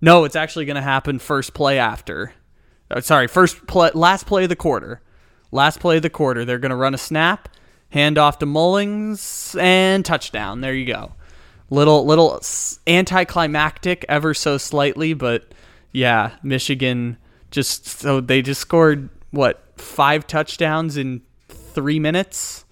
[0.00, 2.32] No, it's actually gonna happen first play after.
[2.90, 5.00] Uh, sorry, first play, last play of the quarter.
[5.50, 7.48] Last play of the quarter, they're gonna run a snap,
[7.90, 10.60] hand off to Mullings, and touchdown.
[10.60, 11.12] There you go.
[11.70, 12.40] Little little
[12.86, 15.52] anticlimactic, ever so slightly, but
[15.92, 17.16] yeah, Michigan
[17.50, 22.64] just so they just scored what five touchdowns in three minutes.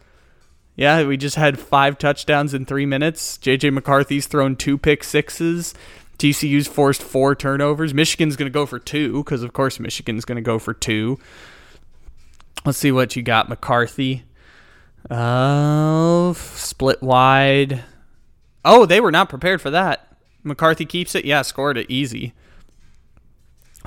[0.76, 3.38] Yeah, we just had five touchdowns in three minutes.
[3.38, 5.74] JJ McCarthy's thrown two pick sixes.
[6.18, 7.94] TCU's forced four turnovers.
[7.94, 11.18] Michigan's going to go for two because, of course, Michigan's going to go for two.
[12.64, 14.24] Let's see what you got, McCarthy.
[15.10, 17.84] Uh, split wide.
[18.64, 20.16] Oh, they were not prepared for that.
[20.42, 21.24] McCarthy keeps it.
[21.24, 22.32] Yeah, scored it easy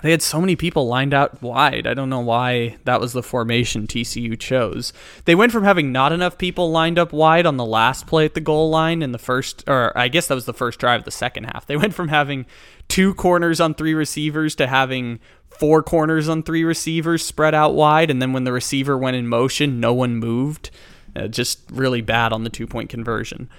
[0.04, 1.88] they had so many people lined out wide.
[1.88, 4.94] I don't know why that was the formation TCU chose.
[5.26, 8.36] They went from having not enough people lined up wide on the last play at
[8.36, 11.06] the goal line in the first, or I guess that was the first drive of
[11.06, 11.66] the second half.
[11.66, 12.46] They went from having
[12.88, 18.12] two corners on three receivers to having four corners on three receivers spread out wide.
[18.12, 20.70] And then when the receiver went in motion, no one moved.
[21.16, 23.50] Uh, just really bad on the two point conversion.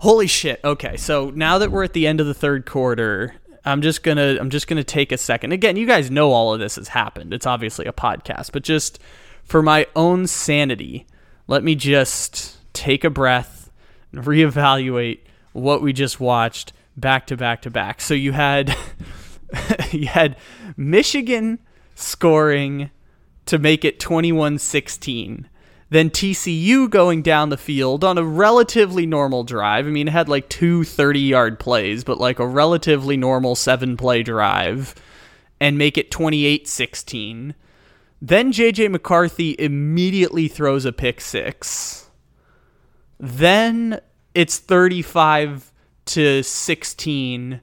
[0.00, 0.60] Holy shit.
[0.62, 4.36] Okay, so now that we're at the end of the third quarter, I'm just gonna
[4.40, 5.52] I'm just gonna take a second.
[5.52, 7.32] Again, you guys know all of this has happened.
[7.32, 8.98] It's obviously a podcast, but just
[9.44, 11.06] for my own sanity,
[11.46, 13.70] let me just take a breath
[14.12, 15.20] and reevaluate
[15.52, 18.00] what we just watched back to back to back.
[18.00, 18.76] So you had
[19.90, 20.36] you had
[20.76, 21.58] Michigan
[21.94, 22.90] scoring
[23.46, 25.46] to make it 21-16
[25.90, 29.86] then TCU going down the field on a relatively normal drive.
[29.86, 33.96] I mean, it had like two 30 yard plays, but like a relatively normal seven
[33.96, 34.94] play drive
[35.60, 37.54] and make it 28 16.
[38.20, 42.10] Then JJ McCarthy immediately throws a pick six.
[43.18, 44.00] Then
[44.34, 45.72] it's 35
[46.06, 47.60] to 16,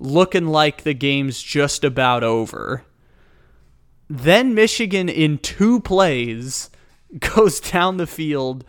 [0.00, 2.84] looking like the game's just about over.
[4.08, 6.70] Then Michigan, in two plays,
[7.34, 8.64] goes down the field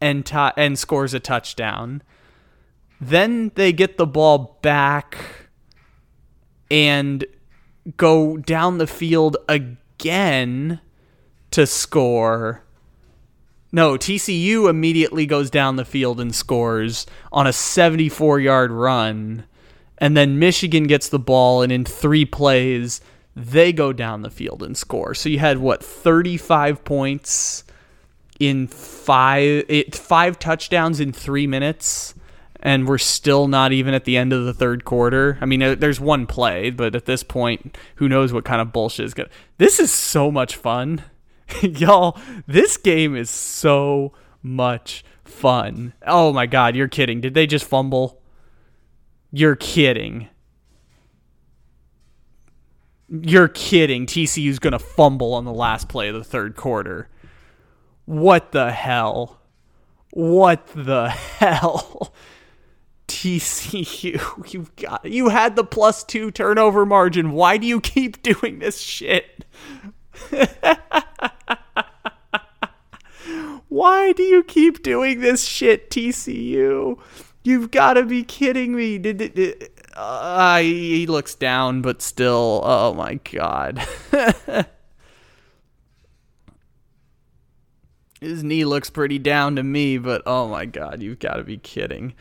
[0.00, 2.02] and t- and scores a touchdown.
[3.00, 5.16] Then they get the ball back
[6.70, 7.24] and
[7.96, 10.80] go down the field again
[11.50, 12.62] to score.
[13.72, 19.44] No, TCU immediately goes down the field and scores on a 74 yard run.
[19.98, 23.02] And then Michigan gets the ball, and in three plays,
[23.36, 25.14] they go down the field and score.
[25.14, 27.64] So you had what, 35 points
[28.40, 32.14] in five, it, five touchdowns in three minutes
[32.62, 35.38] and we're still not even at the end of the third quarter.
[35.40, 39.06] I mean, there's one play, but at this point, who knows what kind of bullshit
[39.06, 39.28] is to.
[39.58, 41.04] This is so much fun.
[41.62, 45.94] Y'all, this game is so much fun.
[46.06, 47.20] Oh my God, you're kidding.
[47.20, 48.20] Did they just fumble?
[49.32, 50.28] You're kidding.
[53.08, 54.06] You're kidding.
[54.06, 57.08] TCU's going to fumble on the last play of the third quarter.
[58.10, 59.38] What the hell?
[60.10, 62.12] What the hell?
[63.06, 67.30] TCU, you've got you had the plus 2 turnover margin.
[67.30, 69.44] Why do you keep doing this shit?
[73.68, 76.98] Why do you keep doing this shit, TCU?
[77.44, 78.98] You've got to be kidding me.
[78.98, 83.86] Did, did, did uh, he looks down, but still, oh my god.
[88.20, 91.56] His knee looks pretty down to me, but oh my god, you've got to be
[91.56, 92.14] kidding.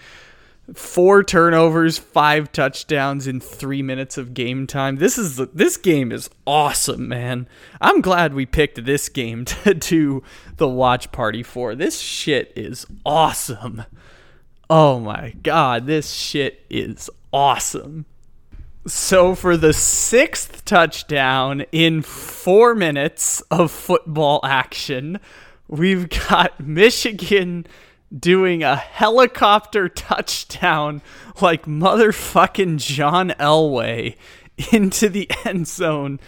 [0.73, 4.97] Four turnovers, five touchdowns in three minutes of game time.
[4.97, 7.47] This is this game is awesome, man.
[7.81, 10.23] I'm glad we picked this game to do
[10.57, 11.75] the watch party for.
[11.75, 13.83] This shit is awesome.
[14.69, 18.05] Oh my god, this shit is awesome.
[18.88, 25.19] So for the sixth touchdown in four minutes of football action,
[25.69, 27.65] we've got Michigan
[28.17, 31.01] doing a helicopter touchdown
[31.41, 34.17] like motherfucking John Elway
[34.73, 36.19] into the end zone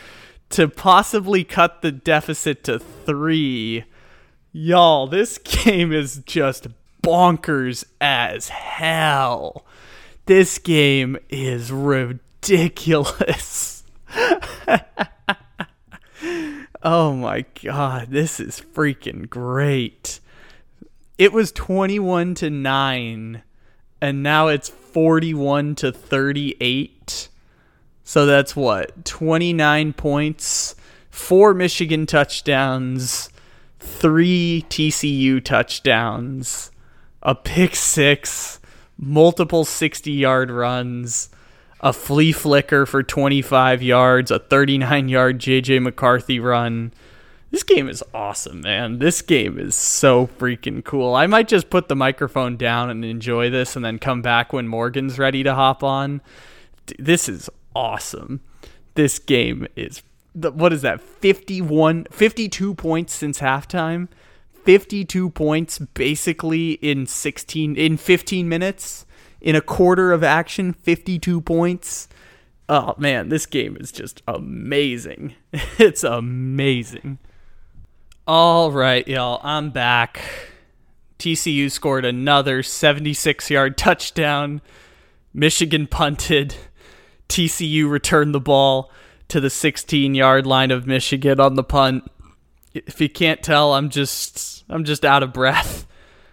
[0.49, 3.84] to possibly cut the deficit to three.
[4.54, 6.67] Y'all, this game is just
[7.01, 9.65] bonkers as hell.
[10.27, 13.84] This game is ridiculous.
[16.84, 20.20] Oh my god, this is freaking great.
[21.17, 23.44] It was 21 to 9
[24.02, 27.30] and now it's 41 to 38
[28.04, 30.76] so that's what 29 points
[31.10, 33.30] four michigan touchdowns
[33.80, 36.72] three tcu touchdowns
[37.22, 38.60] a pick six
[38.98, 41.30] multiple 60 yard runs
[41.82, 46.94] a flea flicker for 25 yards a 39 yard jj mccarthy run
[47.52, 49.00] this game is awesome, man.
[49.00, 51.13] This game is so freaking cool.
[51.13, 54.70] I might just put the microphone down and enjoy this and then come back when
[54.70, 56.22] Morgan's ready to hop on.
[56.98, 58.39] This is awesome.
[58.96, 60.02] This game is
[60.34, 61.02] what is that?
[61.02, 64.08] 51 52 points since halftime.
[64.63, 69.06] 52 points basically in 16 in 15 minutes
[69.41, 72.08] in a quarter of action, 52 points.
[72.69, 75.36] Oh man, this game is just amazing.
[75.77, 77.17] It's amazing.
[78.27, 80.21] All right, y'all, I'm back.
[81.19, 84.62] TCU scored another 76 yard touchdown.
[85.34, 86.56] Michigan punted.
[87.30, 88.91] TCU returned the ball
[89.27, 92.10] to the 16 yard line of Michigan on the punt.
[92.73, 95.86] If you can't tell, I'm just I'm just out of breath.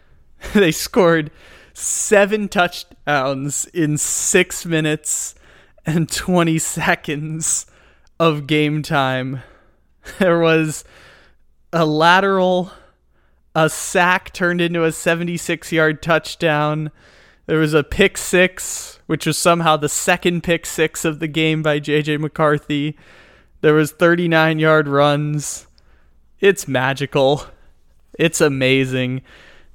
[0.54, 1.30] they scored
[1.78, 5.34] seven touchdowns in 6 minutes
[5.86, 7.66] and 20 seconds
[8.18, 9.42] of game time.
[10.18, 10.84] There was
[11.70, 12.72] a lateral,
[13.54, 16.90] a sack turned into a 76 yard touchdown.
[17.44, 21.62] There was a pick six, which was somehow the second pick six of the game
[21.62, 22.96] by JJ McCarthy.
[23.60, 25.66] There was 39 yard runs.
[26.40, 27.44] It's magical.
[28.18, 29.20] It's amazing.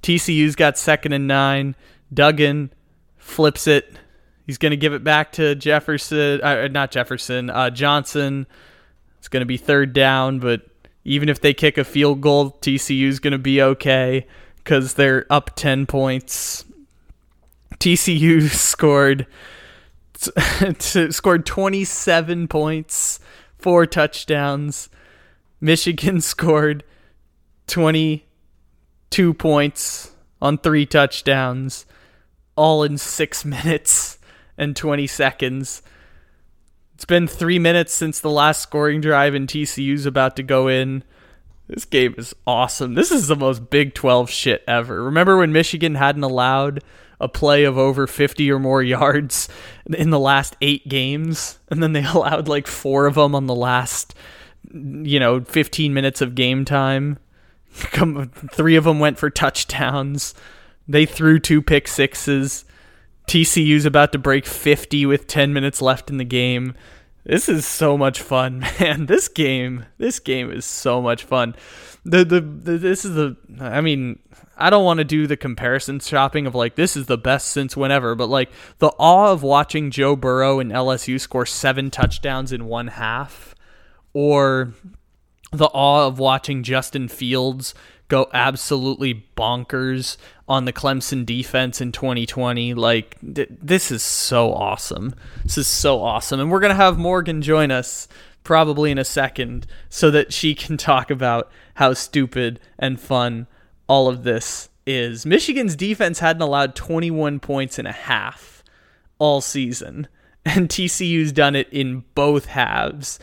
[0.01, 1.75] TCU's got second and nine.
[2.13, 2.71] Duggan
[3.17, 3.97] flips it.
[4.45, 8.45] He's going to give it back to Jefferson, uh, not Jefferson, uh, Johnston.
[9.19, 10.63] It's going to be third down, but
[11.05, 15.51] even if they kick a field goal, TCU's going to be okay because they're up
[15.55, 16.65] 10 points.
[17.79, 19.27] TCU scored
[21.11, 23.19] scored 27 points,
[23.57, 24.89] four touchdowns.
[25.59, 26.83] Michigan scored
[27.67, 30.11] 22 points
[30.41, 31.85] on three touchdowns,
[32.55, 34.19] all in six minutes
[34.57, 35.81] and 20 seconds.
[36.95, 41.03] It's been three minutes since the last scoring drive, and TCU's about to go in.
[41.67, 42.93] This game is awesome.
[42.93, 45.03] This is the most Big 12 shit ever.
[45.03, 46.83] Remember when Michigan hadn't allowed
[47.19, 49.49] a play of over 50 or more yards
[49.87, 51.59] in the last eight games?
[51.69, 54.13] And then they allowed like four of them on the last,
[54.71, 57.17] you know, 15 minutes of game time.
[57.71, 60.35] Three of them went for touchdowns.
[60.87, 62.65] They threw two pick sixes.
[63.27, 66.73] TCU's about to break 50 with 10 minutes left in the game.
[67.25, 69.05] This is so much fun, man.
[69.05, 71.55] This game, this game is so much fun.
[72.05, 74.19] The, the, the this is the I mean,
[74.57, 77.77] I don't want to do the comparison shopping of like this is the best since
[77.77, 82.65] whenever, but like the awe of watching Joe Burrow and LSU score 7 touchdowns in
[82.65, 83.55] one half
[84.13, 84.73] or
[85.51, 87.73] the awe of watching Justin Fields
[88.13, 92.75] go absolutely bonkers on the Clemson defense in 2020.
[92.75, 95.15] Like, th- this is so awesome.
[95.41, 96.39] This is so awesome.
[96.39, 98.07] And we're going to have Morgan join us
[98.43, 103.47] probably in a second so that she can talk about how stupid and fun
[103.87, 105.25] all of this is.
[105.25, 108.63] Michigan's defense hadn't allowed 21 points and a half
[109.17, 110.07] all season,
[110.45, 113.17] and TCU's done it in both halves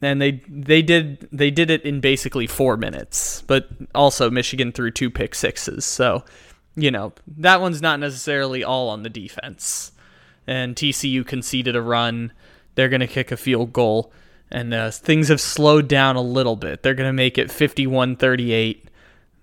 [0.00, 3.42] and they they did they did it in basically four minutes.
[3.46, 6.24] But also Michigan threw two pick sixes, so
[6.76, 9.92] you know that one's not necessarily all on the defense.
[10.46, 12.32] And TCU conceded a run.
[12.74, 14.12] They're going to kick a field goal,
[14.50, 16.82] and uh, things have slowed down a little bit.
[16.82, 18.84] They're going to make it 51-38.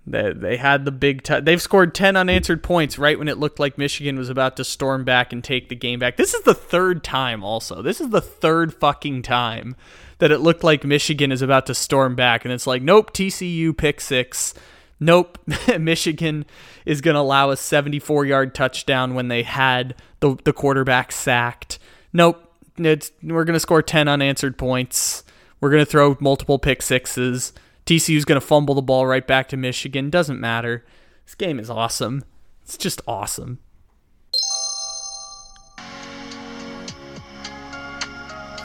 [0.07, 3.59] They, they had the big t- they've scored 10 unanswered points right when it looked
[3.59, 6.17] like Michigan was about to storm back and take the game back.
[6.17, 7.83] This is the third time also.
[7.83, 9.75] This is the third fucking time
[10.19, 13.75] that it looked like Michigan is about to storm back, and it's like, nope, TCU
[13.75, 14.53] pick six.
[14.99, 15.37] Nope,
[15.79, 16.45] Michigan
[16.85, 21.79] is going to allow a 74 yard touchdown when they had the, the quarterback sacked.
[22.13, 25.23] Nope, it's, we're going to score 10 unanswered points.
[25.59, 27.53] We're going to throw multiple pick sixes.
[27.85, 30.09] TCU's going to fumble the ball right back to Michigan.
[30.09, 30.85] Doesn't matter.
[31.25, 32.23] This game is awesome.
[32.63, 33.59] It's just awesome.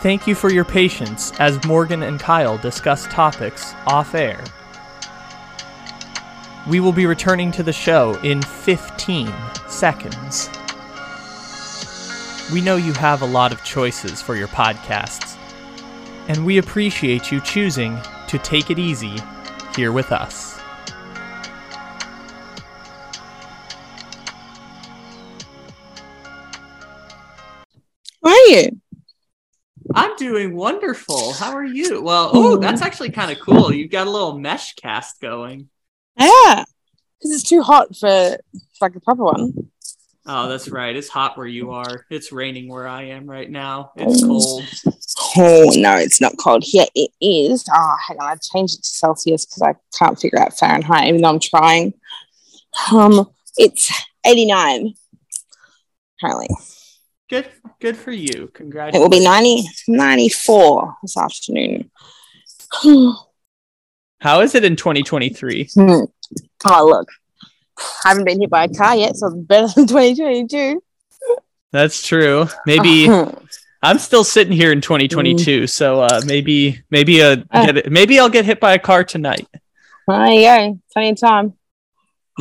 [0.00, 4.42] Thank you for your patience as Morgan and Kyle discuss topics off air.
[6.68, 9.32] We will be returning to the show in 15
[9.68, 10.48] seconds.
[12.52, 15.36] We know you have a lot of choices for your podcasts,
[16.28, 17.98] and we appreciate you choosing
[18.28, 19.16] to take it easy
[19.76, 20.60] here with us.
[28.50, 28.80] You?
[29.94, 31.32] I'm doing wonderful.
[31.32, 32.02] How are you?
[32.02, 32.36] Well, hmm.
[32.36, 33.72] oh, that's actually kind of cool.
[33.72, 35.68] You've got a little mesh cast going.
[36.16, 36.64] Yeah,
[37.18, 38.36] because it's too hot for
[38.80, 39.70] like a proper one.
[40.26, 40.94] Oh, that's right.
[40.94, 42.06] It's hot where you are.
[42.10, 43.92] It's raining where I am right now.
[43.96, 44.26] It's mm.
[44.26, 44.64] cold.
[45.36, 46.86] Oh no, it's not cold here.
[46.94, 47.64] It is.
[47.72, 51.22] Oh, hang on, I changed it to Celsius because I can't figure out Fahrenheit, even
[51.22, 51.94] though I'm trying.
[52.92, 53.90] Um, it's
[54.24, 54.94] 89
[56.20, 56.48] currently.
[57.30, 58.50] Good, good for you.
[58.54, 58.96] Congratulations.
[58.96, 61.90] It will be 90, 94 this afternoon.
[64.20, 65.70] How is it in 2023?
[65.72, 66.00] Hmm.
[66.64, 67.08] Oh, look.
[68.04, 70.82] I haven't been hit by a car yet, so it's better than 2022.
[71.70, 72.48] That's true.
[72.66, 73.08] Maybe
[73.82, 78.28] I'm still sitting here in 2022, so uh, maybe maybe uh, get it, maybe I'll
[78.28, 79.46] get hit by a car tonight.
[80.08, 80.80] There you go.
[80.92, 81.54] Plenty of time.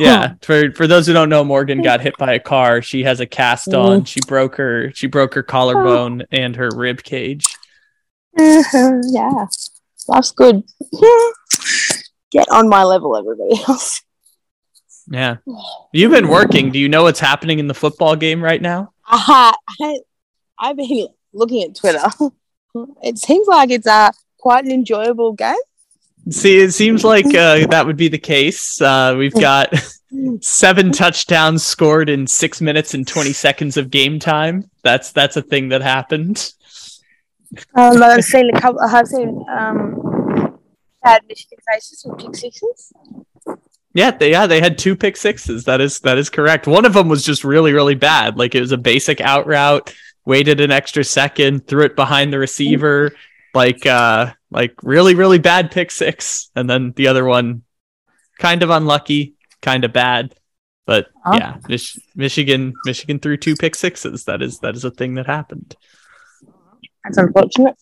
[0.04, 2.82] Yeah, for for those who don't know, Morgan got hit by a car.
[2.82, 4.04] She has a cast on.
[4.04, 7.44] She broke her she broke her collarbone and her rib cage.
[8.36, 9.46] yeah,
[10.08, 10.62] life's good.
[12.30, 14.02] Get on my level, everybody else.
[15.08, 15.38] Yeah,
[15.92, 16.70] you've been working.
[16.70, 18.92] Do you know what's happening in the football game right now?
[19.10, 19.98] Uh, I,
[20.58, 22.02] I've been looking at Twitter.
[23.02, 25.56] It seems like it's a quite an enjoyable game.
[26.28, 28.80] See, it seems like uh, that would be the case.
[28.80, 29.72] Uh, we've got
[30.40, 34.70] seven touchdowns scored in six minutes and twenty seconds of game time.
[34.82, 36.52] That's that's a thing that happened.
[37.74, 38.80] Um, I've seen a couple.
[38.80, 40.58] I've seen um,
[41.02, 42.92] bad Michigan faces with pick sixes.
[43.92, 45.64] Yeah, they yeah they had two pick sixes.
[45.64, 46.66] That is that is correct.
[46.66, 48.36] One of them was just really really bad.
[48.36, 49.94] Like it was a basic out route.
[50.26, 53.12] Waited an extra second, threw it behind the receiver.
[53.54, 57.62] Like uh like really really bad pick six, and then the other one
[58.38, 60.34] kind of unlucky, kind of bad.
[60.86, 61.36] But Huh?
[61.38, 64.24] yeah, Mich- Michigan Michigan threw two pick sixes.
[64.24, 65.76] That is that is a thing that happened.
[67.04, 67.76] That's unfortunate.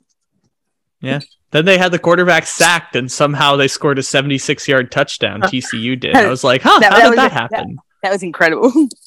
[1.01, 1.21] Yeah.
[1.51, 5.41] Then they had the quarterback sacked, and somehow they scored a 76 yard touchdown.
[5.41, 6.15] TCU did.
[6.17, 7.79] I was like, huh, That- how that did was that happen?
[8.03, 8.73] That was incredible.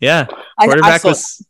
[0.00, 1.44] Yeah, I, I quarterback saw was.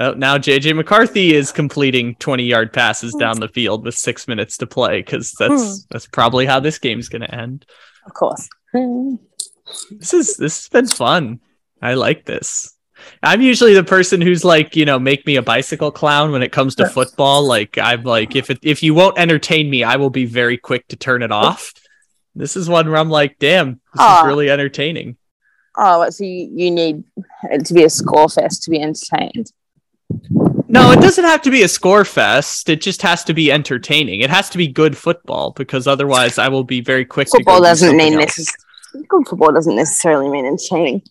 [0.00, 4.56] Oh, now JJ McCarthy is completing 20 yard passes down the field with six minutes
[4.58, 7.66] to play because that's that's probably how this game's gonna end.
[8.06, 8.48] Of course.
[8.72, 11.40] This is this has been fun.
[11.82, 12.76] I like this.
[13.22, 16.52] I'm usually the person who's like, you know, make me a bicycle clown when it
[16.52, 17.46] comes to football.
[17.46, 20.86] Like I'm like, if it, if you won't entertain me, I will be very quick
[20.88, 21.72] to turn it off.
[22.34, 24.24] This is one where I'm like, damn, this is ah.
[24.26, 25.16] really entertaining.
[25.76, 27.04] Oh, so you, you need
[27.50, 29.52] it to be a score fest to be entertained.
[30.68, 32.68] No, it doesn't have to be a score fest.
[32.68, 34.20] It just has to be entertaining.
[34.20, 37.96] It has to be good football because otherwise I will be very quick Football doesn't
[37.96, 38.54] mean this.
[39.08, 41.02] Good football doesn't necessarily mean entertaining.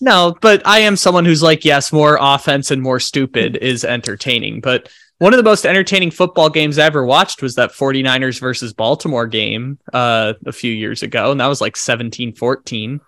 [0.00, 4.60] No, but I am someone who's like, yes, more offense and more stupid is entertaining.
[4.60, 4.88] But
[5.18, 9.26] one of the most entertaining football games I ever watched was that 49ers versus Baltimore
[9.26, 11.32] game uh, a few years ago.
[11.32, 13.00] And that was like 17 14.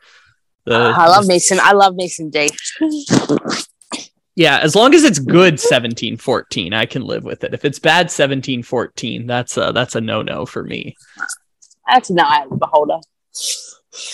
[0.66, 1.58] I love Mason.
[1.61, 2.48] I love Mason Day.
[4.37, 5.68] Yeah, as long as it's good mm-hmm.
[5.68, 7.55] 17 14, I can live with it.
[7.55, 10.97] If it's bad 17 14, that's a, that's a no no for me.
[11.87, 12.99] That's an eye of the beholder.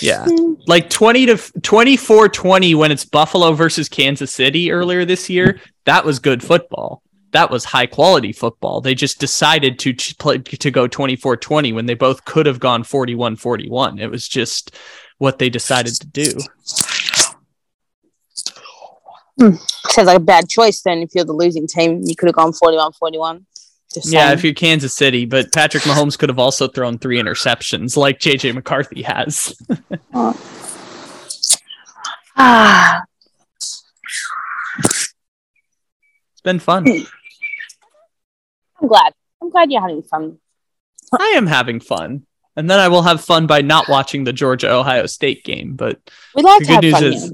[0.00, 0.24] Yeah.
[0.26, 0.54] Hmm.
[0.66, 6.04] Like 20 to 24 20 when it's Buffalo versus Kansas City earlier this year, that
[6.04, 7.02] was good football.
[7.32, 8.80] That was high quality football.
[8.80, 12.84] They just decided to play to go 24 20 when they both could have gone
[12.84, 13.98] 41 41.
[13.98, 14.74] It was just
[15.18, 16.30] what they decided to do.
[19.38, 20.98] Sounds like a bad choice then.
[20.98, 23.46] If you're the losing team, you could have gone 41 41.
[24.04, 28.18] Yeah, if you're Kansas City, but Patrick Mahomes could have also thrown three interceptions like
[28.18, 29.56] JJ McCarthy has.
[32.36, 33.02] Ah,
[34.78, 36.86] It's been fun.
[38.80, 39.12] I'm glad.
[39.40, 40.38] I'm glad you're having fun.
[41.18, 42.26] I am having fun.
[42.56, 45.98] And then I will have fun by not watching the Georgia Ohio State game, but
[46.34, 47.32] We like The to have good fun news is-.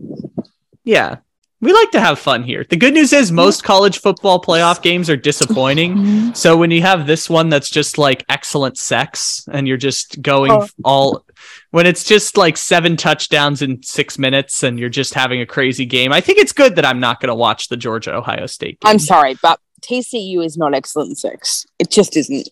[0.84, 1.16] Yeah.
[1.62, 2.66] We like to have fun here.
[2.68, 6.34] The good news is most college football playoff games are disappointing.
[6.34, 10.50] So when you have this one that's just like excellent sex and you're just going
[10.52, 10.68] Oh.
[10.84, 11.24] all
[11.70, 15.86] when it's just like seven touchdowns in 6 minutes and you're just having a crazy
[15.86, 16.12] game.
[16.12, 18.90] I think it's good that I'm not going to watch the Georgia Ohio State game.
[18.90, 21.64] I'm sorry, but TCU is not excellent sex.
[21.78, 22.48] It just isn't.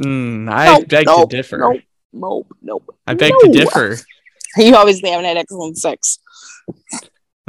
[0.00, 1.58] Mm, I Nope, beg nope, to differ.
[1.58, 1.80] Nope,
[2.12, 2.94] nope, nope.
[3.06, 3.52] I beg No.
[3.52, 3.96] to differ.
[4.56, 6.18] You obviously haven't had excellent sex.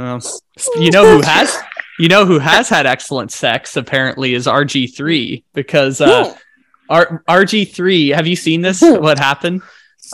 [0.00, 0.20] Well,
[0.80, 1.56] you know who has
[1.98, 6.34] you know who has had excellent sex apparently is RG3 because uh
[6.88, 9.60] R- RG3 have you seen this what happened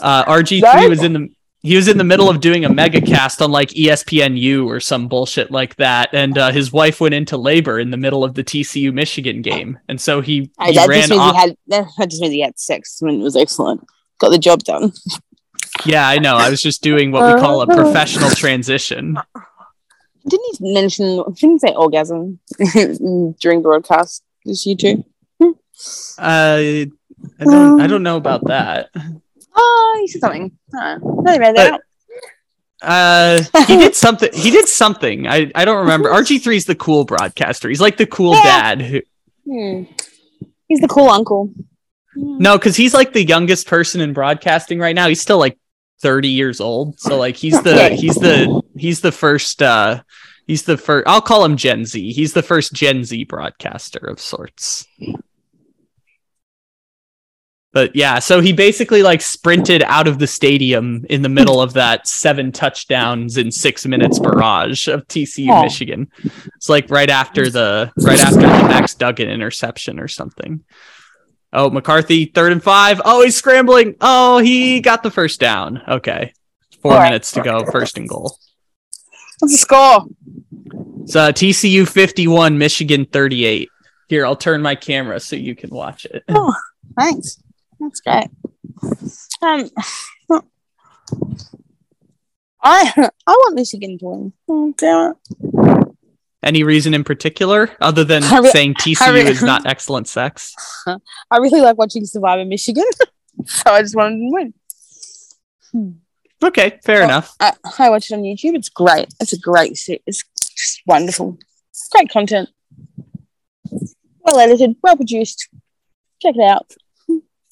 [0.01, 0.89] uh RG3 No.
[0.89, 1.29] was in the
[1.63, 5.07] he was in the middle of doing a mega cast on like ESPNU or some
[5.07, 8.43] bullshit like that and uh, his wife went into labor in the middle of the
[8.43, 12.33] TCU Michigan game and so he, Hey, he ran off he had that just means
[12.33, 13.85] he had sex when it was excellent.
[14.19, 14.91] Got the job done.
[15.85, 19.17] yeah I know I was just doing what we call a professional transition
[20.27, 21.23] Didn't he mention?
[21.33, 22.39] Didn't he say orgasm
[23.39, 24.23] during the broadcast?
[24.45, 25.03] This you too?
[25.39, 25.45] uh
[26.19, 26.87] I
[27.43, 28.89] don't I don't know about that
[29.59, 30.51] Oh, he said something.
[30.73, 31.71] I read that.
[31.71, 31.81] But-
[32.79, 34.29] Uh, he did something.
[34.33, 35.27] He did something.
[35.27, 36.09] I, I don't remember.
[36.11, 37.67] RG3 is the cool broadcaster.
[37.69, 38.75] He's like the cool Yeah.
[38.75, 38.81] dad.
[38.83, 39.01] Who,
[39.49, 39.83] Hmm.
[40.67, 41.51] He's the cool uncle.
[42.13, 42.37] Hmm.
[42.37, 45.07] no, because he's like the youngest person in broadcasting right now.
[45.07, 45.57] He's still like
[46.01, 46.99] 30 years old.
[46.99, 49.61] So like he's the he's the he's the first.
[49.61, 50.01] uh
[50.45, 51.05] He's the first.
[51.09, 52.13] I'll call him Gen Z.
[52.13, 54.87] He's the first Gen Z broadcaster of sorts.
[57.73, 61.73] But yeah, so he basically like sprinted out of the stadium in the middle of
[61.73, 65.63] that seven touchdowns in six minutes barrage of TCU Oh.
[65.63, 66.09] Michigan.
[66.55, 70.63] It's like right after the right after the Max Duggan interception or something.
[71.53, 73.01] Oh, McCarthy, third and five.
[73.03, 73.95] Oh, he's scrambling.
[74.01, 75.81] Oh, he got the first down.
[75.87, 76.33] Okay.
[76.81, 77.05] Four right.
[77.05, 78.37] minutes to go, first and goal.
[79.39, 80.05] What's the score?
[81.03, 83.69] It's uh, TCU 51, Michigan 38.
[84.09, 86.23] Here, I'll turn my camera so you can watch it.
[86.29, 86.53] Oh,
[86.97, 87.41] thanks.
[87.79, 88.27] That's great.
[89.41, 89.69] Um,
[92.61, 94.33] I I want Michigan to win.
[94.49, 95.86] Oh, damn it.
[96.43, 100.53] Any reason in particular other than re- saying TCU re- is not excellent sex?
[100.87, 102.85] I really like watching Survivor Michigan,
[103.45, 104.29] so I just wanted to
[105.73, 105.99] win.
[106.43, 107.05] Okay, fair Oh.
[107.05, 107.35] enough.
[107.39, 108.55] I, I watch it on YouTube.
[108.55, 109.07] It's great.
[109.19, 110.23] It's a great se- It's
[110.55, 111.37] just wonderful.
[111.91, 112.49] Great content.
[114.21, 115.49] Well edited, well produced.
[116.21, 116.71] Check it out.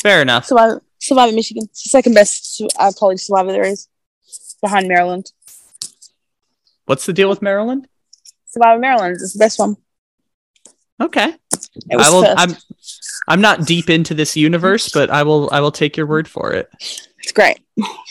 [0.01, 0.45] Fair enough.
[0.45, 1.63] Survivor, Survivor Michigan.
[1.65, 3.87] It's the second best uh, college Survivor there is,
[4.61, 5.31] behind Maryland.
[6.85, 7.87] What's the deal with Maryland?
[8.55, 9.75] Survivor Maryland is the best one.
[11.01, 11.35] Okay.
[11.91, 12.35] I will first.
[12.37, 12.55] I'm
[13.27, 16.53] I'm not deep into this universe, but I will I will take your word for
[16.53, 16.69] it.
[17.19, 17.59] It's great.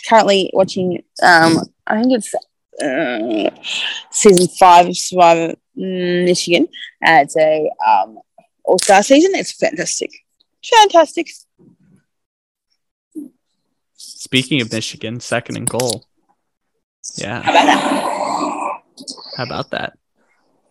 [0.06, 1.02] Currently watching.
[1.22, 2.34] Um, I think it's
[2.82, 3.50] uh,
[4.10, 6.64] season five of Survivor mm, Michigan.
[7.02, 8.18] Uh, it's a um,
[8.64, 9.30] all star season.
[9.34, 10.10] It's fantastic,
[10.62, 11.28] fantastic.
[13.94, 16.04] Speaking of Michigan, second and goal.
[17.14, 17.40] Yeah.
[17.40, 18.82] How about that?
[19.36, 19.98] How about that?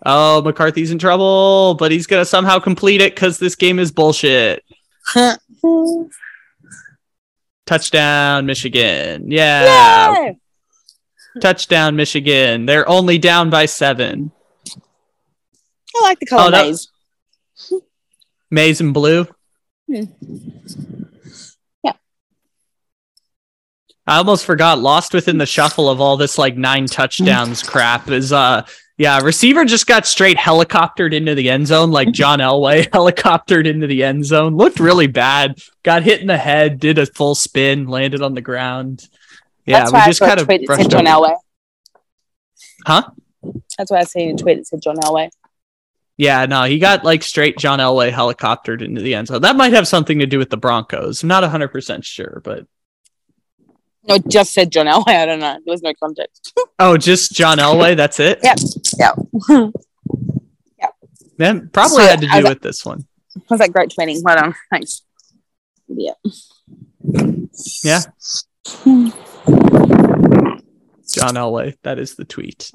[0.05, 4.63] Oh, McCarthy's in trouble, but he's gonna somehow complete it because this game is bullshit.
[7.65, 9.31] Touchdown, Michigan.
[9.31, 10.13] Yeah.
[10.15, 10.37] Yay!
[11.41, 12.65] Touchdown, Michigan.
[12.65, 14.31] They're only down by seven.
[15.95, 16.87] I like the color Oh, that- maize.
[18.51, 19.25] Maize and blue.
[19.91, 20.03] Hmm.
[21.83, 21.93] Yeah.
[24.05, 24.77] I almost forgot.
[24.79, 28.63] Lost within the shuffle of all this like nine touchdowns crap is uh
[28.97, 33.87] yeah receiver just got straight helicoptered into the end zone like John Elway helicoptered into
[33.87, 34.55] the end zone.
[34.55, 35.57] Looked really bad.
[35.83, 36.79] Got hit in the head.
[36.79, 37.87] Did a full spin.
[37.87, 39.07] Landed on the ground.
[39.65, 41.35] Yeah, we just kind of brushed John Elway.
[42.85, 43.03] Huh?
[43.77, 45.29] That's why I seen a tweet that said John Elway.
[46.17, 49.41] Yeah, no, he got like straight John Elway helicoptered into the end zone.
[49.41, 51.23] That might have something to do with the Broncos.
[51.23, 52.67] I'm not 100% sure, but
[54.05, 55.07] No, it just said John Elway.
[55.07, 55.53] I don't know.
[55.65, 56.53] There was no context.
[56.79, 58.39] oh, just John Elway, that's it?
[58.43, 58.55] Yeah.
[58.97, 59.13] Yeah.
[61.37, 63.05] That probably So, had to do with this one.
[63.49, 64.21] was that great tweeting?
[64.23, 64.53] Well done.
[64.69, 65.01] Thanks.
[65.87, 66.13] Yeah.
[67.83, 67.99] Yeah.
[71.13, 72.71] John Elway, that is the tweet.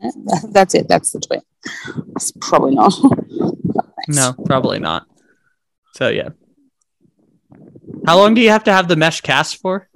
[0.50, 0.88] That's it.
[0.88, 1.42] That's the tweet.
[2.16, 2.92] It's probably not.
[4.08, 5.06] No, probably not.
[5.94, 6.30] So yeah.
[8.06, 9.89] How long do you have to have the mesh cast for?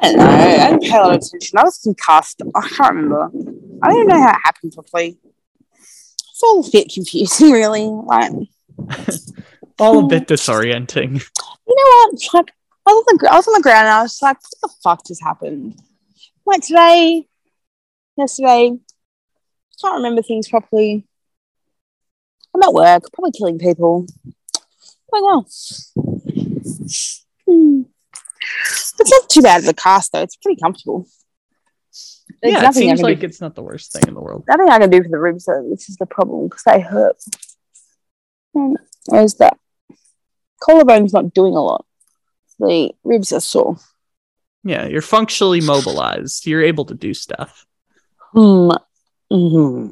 [0.00, 0.26] I don't know.
[0.26, 1.58] I didn't pay a lot of attention.
[1.58, 2.42] I was concussed.
[2.54, 3.30] I can't remember.
[3.82, 5.18] I don't even know how it happened properly.
[5.72, 7.86] It's all a bit confusing, really.
[7.86, 8.32] Like,
[9.78, 11.22] All a bit disorienting.
[11.66, 12.20] you know what?
[12.32, 12.52] Like
[12.86, 14.60] I was on the gr- I was on the ground and I was like, what
[14.62, 15.78] the fuck just happened?
[16.46, 17.26] Like today,
[18.16, 18.72] yesterday,
[19.80, 21.06] can't remember things properly.
[22.54, 24.06] I'm at work, probably killing people.
[25.12, 25.46] Like, well,
[27.46, 27.82] hmm.
[28.98, 30.22] It's not too bad of a cast though.
[30.22, 31.06] It's pretty comfortable.
[32.42, 34.44] There's yeah, it seems like do, it's not the worst thing in the world.
[34.48, 37.16] nothing I can do for the ribs though, which is the problem because they hurt.
[38.54, 38.76] And
[39.06, 39.58] whereas that
[40.62, 41.86] collarbone's not doing a lot.
[42.58, 43.76] The ribs are sore.
[44.64, 46.46] Yeah, you're functionally mobilized.
[46.46, 47.64] You're able to do stuff.
[48.32, 48.70] Hmm.
[49.30, 49.90] hmm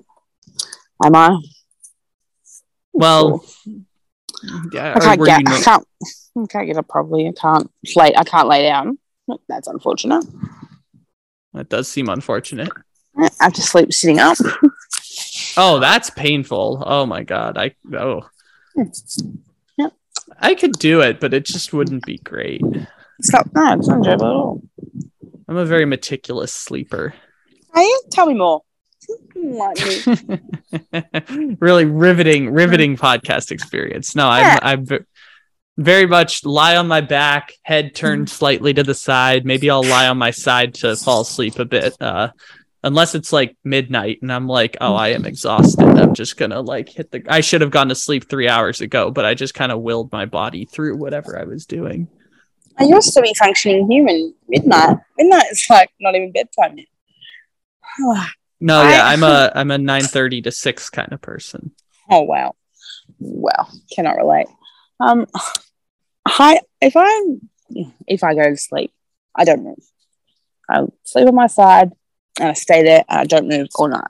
[1.02, 1.38] Am I?
[2.92, 3.44] Well.
[4.72, 5.40] Yeah, I can't get.
[5.40, 5.86] you I can't.
[6.36, 7.28] I can't get up properly.
[7.28, 8.14] I can't lay.
[8.14, 8.98] I can't lay down.
[9.48, 10.24] That's unfortunate.
[11.52, 12.70] that does seem unfortunate.
[13.16, 14.36] I have to sleep sitting up.
[15.56, 16.82] Oh, that's painful.
[16.84, 17.56] Oh my god.
[17.56, 18.28] I oh
[19.78, 19.92] Yep.
[20.40, 22.60] I could do it, but it just wouldn't be great.
[23.18, 23.54] It's not.
[23.54, 24.62] No, it's not enjoyable at all.
[25.46, 27.14] I'm a very meticulous sleeper.
[27.76, 28.02] You?
[28.10, 28.62] Tell me more.
[31.60, 34.14] Really riveting, riveting podcast experience.
[34.14, 34.86] No, I'm I'm
[35.76, 39.44] very much lie on my back, head turned slightly to the side.
[39.44, 41.96] Maybe I'll lie on my side to fall asleep a bit.
[42.00, 42.28] Uh
[42.84, 45.84] unless it's like midnight and I'm like, oh, I am exhausted.
[45.84, 49.10] I'm just gonna like hit the I should have gone to sleep three hours ago,
[49.10, 52.08] but I just kind of willed my body through whatever I was doing.
[52.78, 54.34] I used to be functioning human.
[54.48, 54.98] Midnight.
[55.16, 58.26] Midnight is like not even bedtime yet.
[58.64, 61.72] No, I- yeah, I'm a I'm a nine thirty to six kind of person.
[62.10, 62.54] Oh wow,
[63.18, 64.46] wow, cannot relate.
[65.00, 65.26] Um,
[66.26, 67.20] I if I
[68.06, 68.90] if I go to sleep,
[69.36, 69.76] I don't move.
[70.70, 71.90] I sleep on my side
[72.40, 74.06] and I stay there and I don't move all night.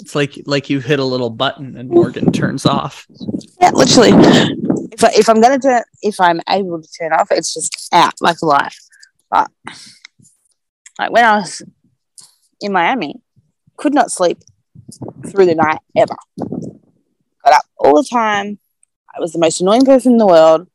[0.00, 3.06] It's like like you hit a little button and Morgan turns off.
[3.60, 4.10] Yeah, literally.
[4.92, 8.12] If I, if I'm gonna turn, if I'm able to turn off, it's just out
[8.20, 8.74] like a light.
[9.30, 9.50] But
[11.00, 11.62] like when I was
[12.60, 13.14] in Miami,
[13.78, 14.38] could not sleep
[15.26, 16.14] through the night ever.
[17.42, 18.58] Got up all the time.
[19.16, 20.68] I was the most annoying person in the world.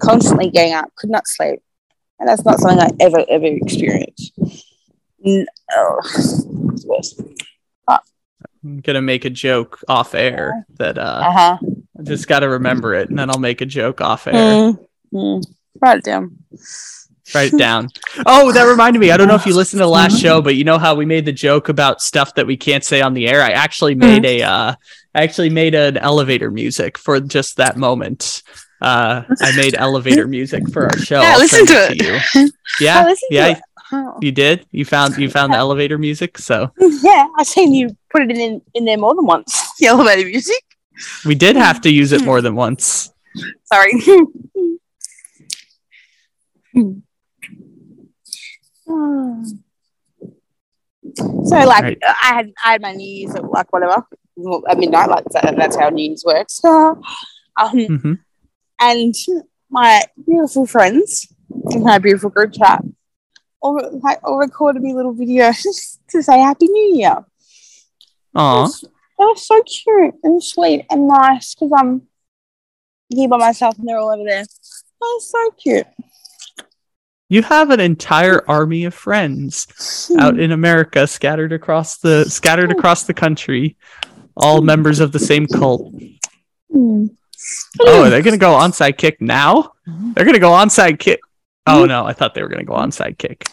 [0.00, 1.60] Constantly getting up, could not sleep,
[2.18, 4.32] and that's not something I ever ever experienced.
[5.24, 6.00] N- oh,
[6.72, 7.20] it's worse.
[7.86, 11.58] I'm gonna make a joke off air that uh Uh huh.
[11.98, 14.34] I just gotta remember it and then I'll make a joke off air.
[14.34, 15.44] Mm, mm.
[15.82, 16.38] Write it down.
[17.32, 17.88] Write it down.
[18.26, 19.10] Oh, that reminded me.
[19.10, 21.04] I don't know if you listened to the last show, but you know how we
[21.04, 23.42] made the joke about stuff that we can't say on the air?
[23.42, 24.74] I actually made a uh
[25.14, 28.42] I actually made an elevator music for just that moment.
[28.80, 31.20] Uh I made elevator music for our show.
[31.20, 32.50] Yeah, I'll listen send to you.
[32.80, 33.62] Yeah, I listened to yeah, it.
[33.92, 34.18] Oh.
[34.22, 34.66] you did.
[34.70, 36.38] You found you found the elevator music.
[36.38, 39.60] So Yeah, I've seen you put it in in there more than once.
[39.80, 40.62] The elevator music.
[41.26, 43.12] we did have to use it more than once.
[43.64, 43.92] Sorry.
[48.94, 49.42] Hmm.
[51.44, 51.98] So like Right.
[52.02, 54.06] I had I had my New Year's at like whatever
[54.68, 56.64] at midnight like that, that's how New Year's works.
[56.64, 57.02] um,
[57.56, 58.12] hmm
[58.80, 59.14] and
[59.70, 61.28] my beautiful friends
[61.70, 62.82] in my beautiful group chat
[63.60, 65.62] all like all recorded me little videos
[66.10, 67.24] to say Happy New Year.
[68.34, 68.66] Aw.
[68.66, 72.02] That was so cute and sweet and nice because I'm
[73.08, 74.42] here by myself and they're all over there.
[74.42, 75.86] That was so cute.
[77.28, 83.04] You have an entire army of friends out in America, scattered across the scattered across
[83.04, 83.76] the country,
[84.36, 85.92] all members of the same cult.
[87.80, 89.72] Oh, they're gonna go onside kick now?
[89.86, 91.20] They're gonna go onside kick.
[91.66, 93.46] Oh no, I thought they were gonna go onside kick.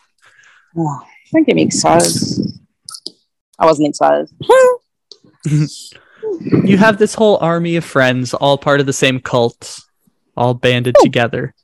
[0.78, 1.02] Oh,
[1.32, 2.12] don't get me excited.
[3.58, 4.30] I wasn't excited.
[6.24, 9.80] You have this whole army of friends, all part of the same cult,
[10.38, 11.56] all banded together.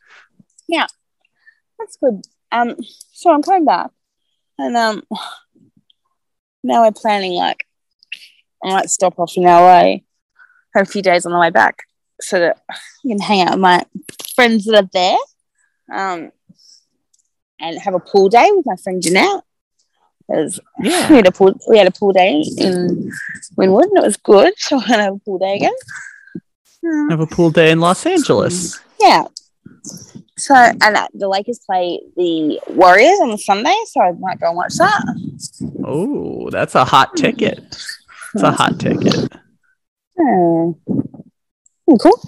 [1.79, 2.21] That's good.
[2.51, 2.75] Um,
[3.13, 3.91] so I'm coming back,
[4.57, 5.03] and um,
[6.63, 7.65] now we're planning like
[8.63, 9.97] I might stop off in LA
[10.73, 11.83] for a few days on the way back,
[12.21, 12.75] so that I
[13.07, 13.83] can hang out with my
[14.35, 15.17] friends that are there,
[15.93, 16.31] um,
[17.59, 19.43] and have a pool day with my friend Jeanette.
[20.29, 21.07] 'Cause we Yeah.
[21.07, 23.09] had a pool, we had a pool day in
[23.57, 24.53] Wynwood, and it was good.
[24.57, 25.73] So I'm gonna have a pool day again.
[26.85, 28.77] Um, Have a pool day in Los Angeles.
[28.99, 29.23] yeah.
[30.37, 34.55] So and uh, the Lakers play the Warriors on Sunday, so I might go and
[34.55, 35.03] watch that.
[35.83, 37.59] Oh, that's a hot ticket.
[38.33, 39.31] It's a hot ticket.
[40.19, 40.71] Hmm.
[41.87, 42.21] Hmm, Cool.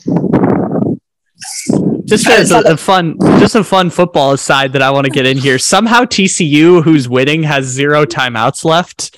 [2.05, 5.25] Just as a, a fun, just a fun football aside that I want to get
[5.27, 5.59] in here.
[5.59, 9.15] Somehow TCU, who's winning, has zero timeouts left.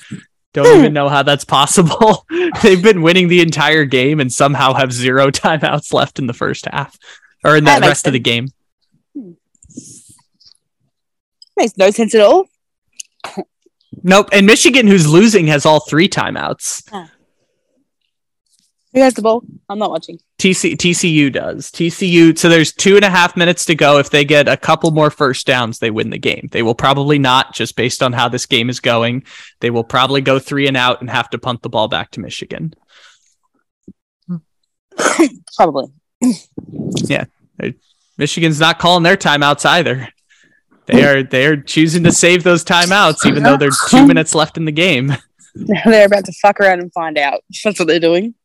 [0.54, 2.26] Don't even know how that's possible.
[2.62, 6.66] They've been winning the entire game and somehow have zero timeouts left in the first
[6.70, 6.98] half
[7.44, 8.48] or in the That rest of the game.
[9.16, 9.32] Hmm.
[11.58, 12.46] Makes no sense at all.
[14.04, 14.30] Nope.
[14.32, 16.88] And Michigan, who's losing, has all three timeouts.
[16.92, 17.12] Ah.
[18.94, 19.44] Who has the ball?
[19.70, 20.20] I'm not watching.
[20.38, 21.72] TC, TCU does.
[21.72, 22.38] TCU.
[22.38, 24.00] So there's two and a half minutes to go.
[24.00, 26.50] If they get a couple more first downs, they win the game.
[26.52, 29.24] They will probably not, just based on how this game is going.
[29.62, 32.20] They will probably go three and out and have to punt the ball back to
[32.20, 32.74] Michigan.
[35.56, 35.86] Probably.
[38.18, 40.08] Michigan's not calling their timeouts either.
[40.86, 44.58] They are they are choosing to save those timeouts, even though there's two minutes left
[44.58, 45.14] in the game.
[45.56, 47.42] They're about to fuck around and find out.
[47.64, 48.36] That's what they're doing.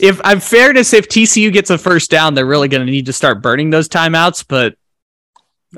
[0.00, 3.12] If I'm fairness, if TCU gets a first down, they're really going to need to
[3.12, 4.44] start burning those timeouts.
[4.48, 4.74] But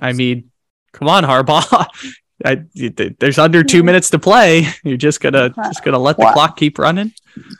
[0.00, 0.50] I mean,
[0.92, 1.86] come on, Harbaugh.
[2.44, 2.62] I,
[3.18, 4.66] there's under two minutes to play.
[4.82, 6.32] You're just gonna just gonna let the Wow.
[6.32, 7.12] clock keep running.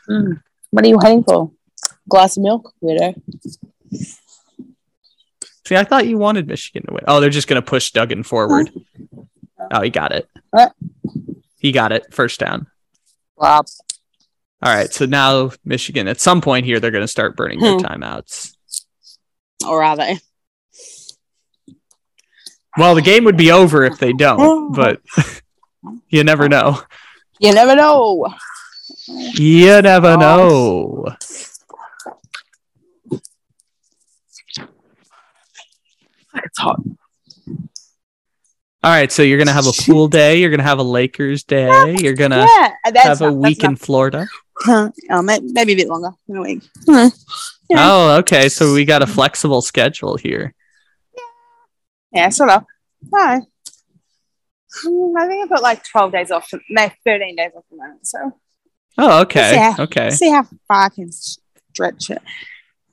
[0.09, 0.41] Mm.
[0.71, 1.51] What are you waiting for?
[2.09, 3.21] Glass of milk, weirdo.
[3.91, 7.03] See, I thought you wanted Michigan to win.
[7.07, 8.69] Oh, they're just gonna push Duggan forward.
[9.71, 10.27] Oh, he got it.
[10.49, 10.73] What?
[11.57, 12.13] He got it.
[12.13, 12.67] First down.
[13.37, 13.67] Flop.
[14.63, 14.91] All right.
[14.91, 17.85] So now Michigan, at some point here, they're gonna start burning their Hmm.
[17.85, 18.53] timeouts.
[19.67, 20.19] Or are they?
[22.77, 25.01] Well, the game would be over if they don't, but
[26.09, 26.81] you never know.
[27.39, 28.33] You never know.
[29.07, 31.15] You never know.
[36.43, 36.79] It's hot.
[38.83, 40.39] All right, so you're gonna have a pool day.
[40.39, 41.95] You're gonna have a Lakers day.
[41.99, 43.75] You're gonna yeah, have a that's week in.
[43.75, 44.27] Florida.
[44.63, 44.91] Huh.
[45.09, 46.61] Oh, maybe a bit longer in a week.
[46.85, 47.09] Huh.
[47.67, 47.77] Yeah.
[47.79, 48.47] Oh, okay.
[48.47, 50.53] So we got a flexible schedule here.
[52.11, 52.65] Yeah, sort of.
[53.11, 53.41] No.
[54.83, 57.75] Hmm, I think I've got like 12 days off, no, 13 days off at the
[57.77, 58.05] moment.
[58.05, 58.19] So
[58.99, 59.55] Oh, okay.
[59.55, 59.75] Yeah.
[59.79, 60.09] Okay.
[60.11, 62.21] see how far I can stretch it.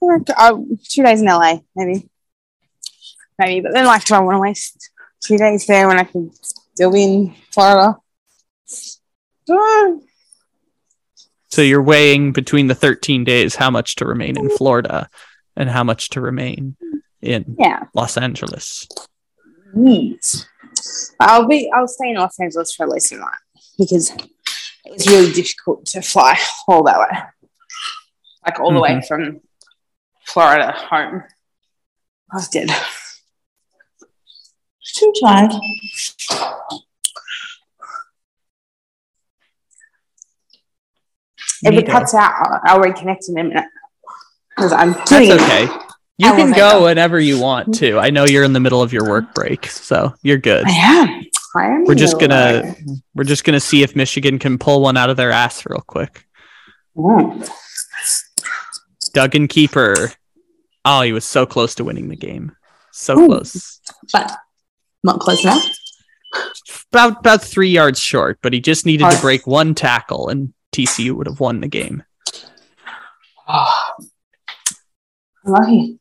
[0.00, 2.08] Oh, two days in LA, maybe.
[3.38, 4.90] Maybe, but then like, do I want to waste
[5.22, 7.96] two days there when I can still be in Florida?
[11.50, 15.08] So you're weighing between the 13 days how much to remain in Florida
[15.56, 16.76] and how much to remain
[17.22, 17.84] in Yeah.
[17.94, 18.86] Los Angeles.
[19.74, 20.46] Neat.
[21.20, 21.70] I'll be.
[21.74, 23.32] I'll stay in Los Angeles for at least a night
[23.78, 27.18] because it was really difficult to fly all that way,
[28.46, 29.06] like all the way mm-hmm.
[29.06, 29.40] from
[30.26, 31.24] Florida home.
[32.32, 32.70] I was dead.
[34.94, 35.52] Too tired.
[41.62, 43.64] If it cuts out, I'll, I'll reconnect in a minute
[44.56, 45.40] because I'm That's doing it.
[45.40, 45.68] okay.
[46.18, 47.98] You I can go whenever you want to.
[47.98, 50.66] I know you're in the middle of your work break, so you're good.
[50.66, 51.24] I am.
[51.54, 51.84] I am.
[51.84, 52.74] We're just gonna
[53.14, 56.26] we're just gonna see if Michigan can pull one out of their ass real quick.
[56.96, 57.48] Mm.
[59.12, 60.12] Duggan Keeper.
[60.84, 62.56] Oh, he was so close to winning the game.
[62.92, 63.26] So Ooh.
[63.26, 63.80] close.
[64.12, 64.36] but
[65.04, 65.64] not close enough.
[66.92, 71.12] about about three yards short, but he just needed to break one tackle, and TCU
[71.12, 72.02] would have won the game.
[73.46, 73.94] Ah.
[73.98, 74.04] Oh,
[75.44, 75.98] lucky.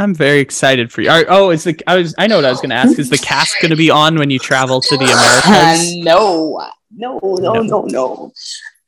[0.00, 1.10] I'm very excited for you.
[1.10, 2.98] Are- Oh, is the I was I know what I was going to ask.
[2.98, 5.96] Is the cast going to be on when you travel to the Americas?
[6.04, 6.64] no,
[6.94, 7.62] no, no, No.
[7.62, 8.32] no, no.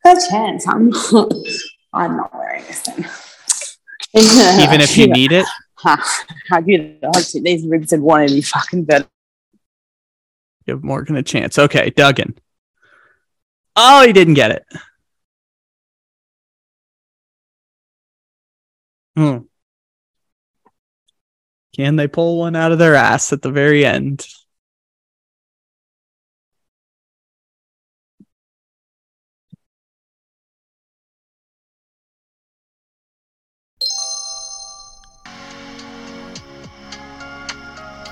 [0.04, 0.66] No chance.
[0.66, 1.32] I'm, not.
[1.92, 3.04] I'm not wearing this thing.
[4.62, 5.44] Even if you need it.
[5.82, 6.98] Ha, I do.
[7.34, 9.06] These ribs had wanted me fucking better.
[10.66, 11.58] Give Morgan a chance.
[11.58, 12.36] Okay, Duggan.
[13.76, 14.66] Oh, he didn't get it.
[19.16, 19.38] Hmm.
[21.74, 24.26] Can they pull one out of their ass at the very end?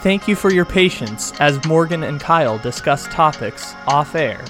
[0.09, 4.43] Thank you for your patience as Morgan and Kyle discuss topics off air.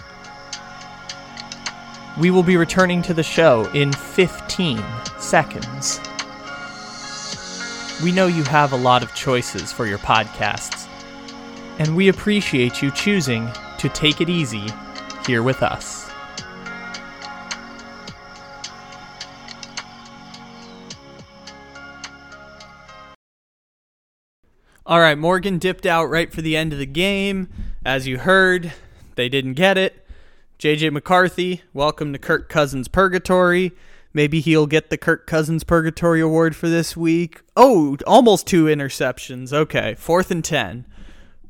[2.16, 4.80] We will be returning to the show in 15
[5.18, 5.98] seconds.
[8.04, 10.86] We know you have a lot of choices for your podcasts,
[11.80, 14.68] and we appreciate you choosing to take it easy
[15.26, 16.07] here with us.
[24.88, 27.50] All right, Morgan dipped out right for the end of the game.
[27.84, 28.72] As you heard,
[29.16, 30.02] they didn't get it.
[30.58, 33.72] JJ McCarthy, welcome to Kirk Cousins Purgatory.
[34.14, 37.42] Maybe he'll get the Kirk Cousins Purgatory Award for this week.
[37.54, 39.52] Oh, almost two interceptions.
[39.52, 40.86] Okay, fourth and 10.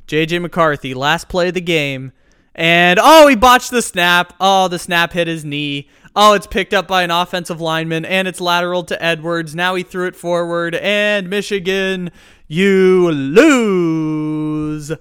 [0.08, 2.10] JJ McCarthy, last play of the game.
[2.56, 4.32] And oh, he botched the snap.
[4.40, 5.88] Oh, the snap hit his knee.
[6.16, 9.54] Oh, it's picked up by an offensive lineman and it's lateral to Edwards.
[9.54, 12.10] Now he threw it forward and Michigan,
[12.46, 14.92] you lose.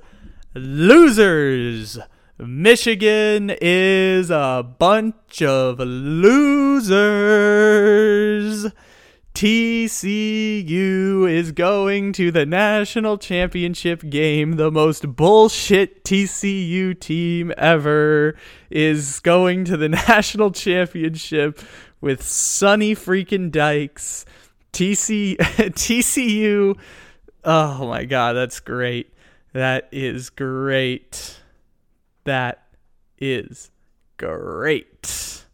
[0.53, 1.99] Losers.
[2.39, 6.91] Michigan is a bunch of losers.
[9.37, 14.53] TCU is going to the national championship game.
[14.53, 18.35] The most bullshit TCU team ever
[18.71, 21.61] is going to the national championship
[22.01, 24.25] with Sonny freaking Dykes.
[24.73, 26.75] TC TCU.
[27.43, 29.13] Oh my god, that's great.
[29.53, 31.39] That is great.
[32.23, 32.63] That
[33.19, 33.69] is
[34.17, 35.45] great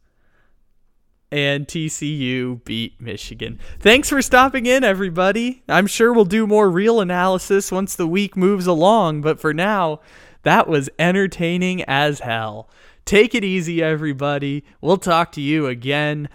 [1.34, 3.60] and TCU beat Michigan.
[3.80, 5.64] Thanks for stopping in, everybody.
[5.68, 10.00] I'm sure we'll do more real analysis once the week moves along, but for now,
[10.44, 12.70] that was entertaining as hell.
[13.04, 14.64] Take it easy, everybody.
[14.80, 16.30] We'll talk to you again.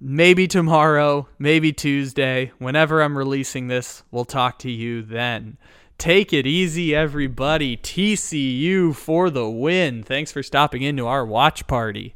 [0.00, 2.50] Maybe tomorrow, maybe Tuesday.
[2.56, 5.58] Whenever I'm releasing this, we'll talk to you then.
[5.98, 7.76] Take it easy, everybody.
[7.76, 10.02] TCU for the win.
[10.02, 12.14] Thanks for stopping into our watch party.